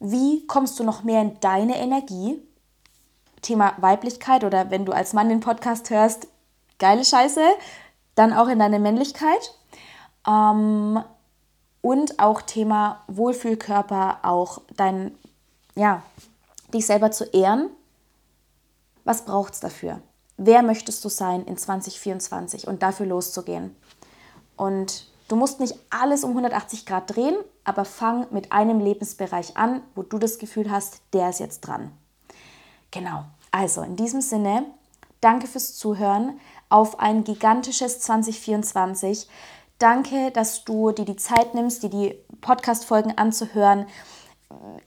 Wie 0.00 0.46
kommst 0.46 0.78
du 0.80 0.84
noch 0.84 1.02
mehr 1.04 1.20
in 1.20 1.38
deine 1.40 1.78
Energie? 1.78 2.42
Thema 3.42 3.74
Weiblichkeit 3.78 4.44
oder 4.44 4.70
wenn 4.70 4.84
du 4.84 4.92
als 4.92 5.12
Mann 5.12 5.28
den 5.28 5.40
Podcast 5.40 5.90
hörst, 5.90 6.28
geile 6.78 7.04
Scheiße, 7.04 7.42
dann 8.14 8.32
auch 8.32 8.48
in 8.48 8.58
deine 8.58 8.78
Männlichkeit. 8.78 9.54
Ähm, 10.26 11.02
und 11.82 12.18
auch 12.18 12.42
Thema 12.42 13.02
Wohlfühlkörper, 13.06 14.18
auch 14.22 14.60
dein, 14.76 15.16
ja, 15.74 16.02
dich 16.74 16.86
selber 16.86 17.10
zu 17.10 17.24
ehren. 17.24 17.70
Was 19.04 19.24
braucht 19.24 19.54
es 19.54 19.60
dafür? 19.60 20.02
Wer 20.42 20.62
möchtest 20.62 21.04
du 21.04 21.10
sein 21.10 21.44
in 21.44 21.58
2024 21.58 22.66
und 22.66 22.82
dafür 22.82 23.04
loszugehen? 23.04 23.76
Und 24.56 25.12
du 25.28 25.36
musst 25.36 25.60
nicht 25.60 25.74
alles 25.90 26.24
um 26.24 26.30
180 26.30 26.86
Grad 26.86 27.14
drehen, 27.14 27.36
aber 27.62 27.84
fang 27.84 28.26
mit 28.30 28.50
einem 28.50 28.80
Lebensbereich 28.80 29.58
an, 29.58 29.82
wo 29.94 30.02
du 30.02 30.16
das 30.16 30.38
Gefühl 30.38 30.70
hast, 30.70 31.02
der 31.12 31.28
ist 31.28 31.40
jetzt 31.40 31.60
dran. 31.60 31.92
Genau. 32.90 33.24
Also 33.50 33.82
in 33.82 33.96
diesem 33.96 34.22
Sinne, 34.22 34.64
danke 35.20 35.46
fürs 35.46 35.76
Zuhören 35.76 36.40
auf 36.70 37.00
ein 37.00 37.22
gigantisches 37.22 38.00
2024. 38.00 39.28
Danke, 39.78 40.30
dass 40.30 40.64
du 40.64 40.90
dir 40.92 41.04
die 41.04 41.16
Zeit 41.16 41.52
nimmst, 41.52 41.82
dir 41.82 41.90
die 41.90 42.18
Podcast-Folgen 42.40 43.18
anzuhören. 43.18 43.84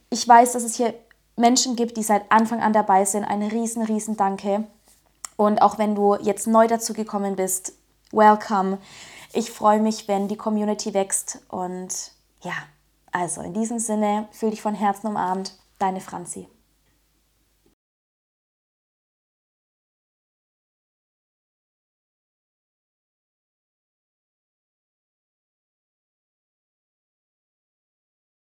Ich 0.09 0.27
weiß, 0.27 0.53
dass 0.53 0.63
es 0.63 0.77
hier 0.77 0.95
Menschen 1.35 1.75
gibt, 1.75 1.95
die 1.97 2.03
seit 2.03 2.31
Anfang 2.31 2.59
an 2.59 2.73
dabei 2.73 3.05
sind. 3.05 3.23
Ein 3.23 3.43
riesen, 3.43 3.83
riesen 3.83 4.17
Danke. 4.17 4.63
Und 5.45 5.61
auch 5.61 5.77
wenn 5.77 5.95
du 5.95 6.15
jetzt 6.15 6.47
neu 6.47 6.67
dazu 6.67 6.93
gekommen 6.93 7.35
bist, 7.35 7.73
welcome. 8.11 8.77
Ich 9.33 9.51
freue 9.51 9.79
mich, 9.79 10.07
wenn 10.07 10.27
die 10.27 10.37
Community 10.37 10.93
wächst. 10.93 11.39
Und 11.49 12.11
ja, 12.41 12.53
also 13.11 13.41
in 13.41 13.53
diesem 13.53 13.79
Sinne, 13.79 14.27
fühl 14.31 14.51
dich 14.51 14.61
von 14.61 14.75
Herzen 14.75 15.07
umarmt. 15.07 15.57
Deine 15.79 15.99
Franzi. 15.99 16.47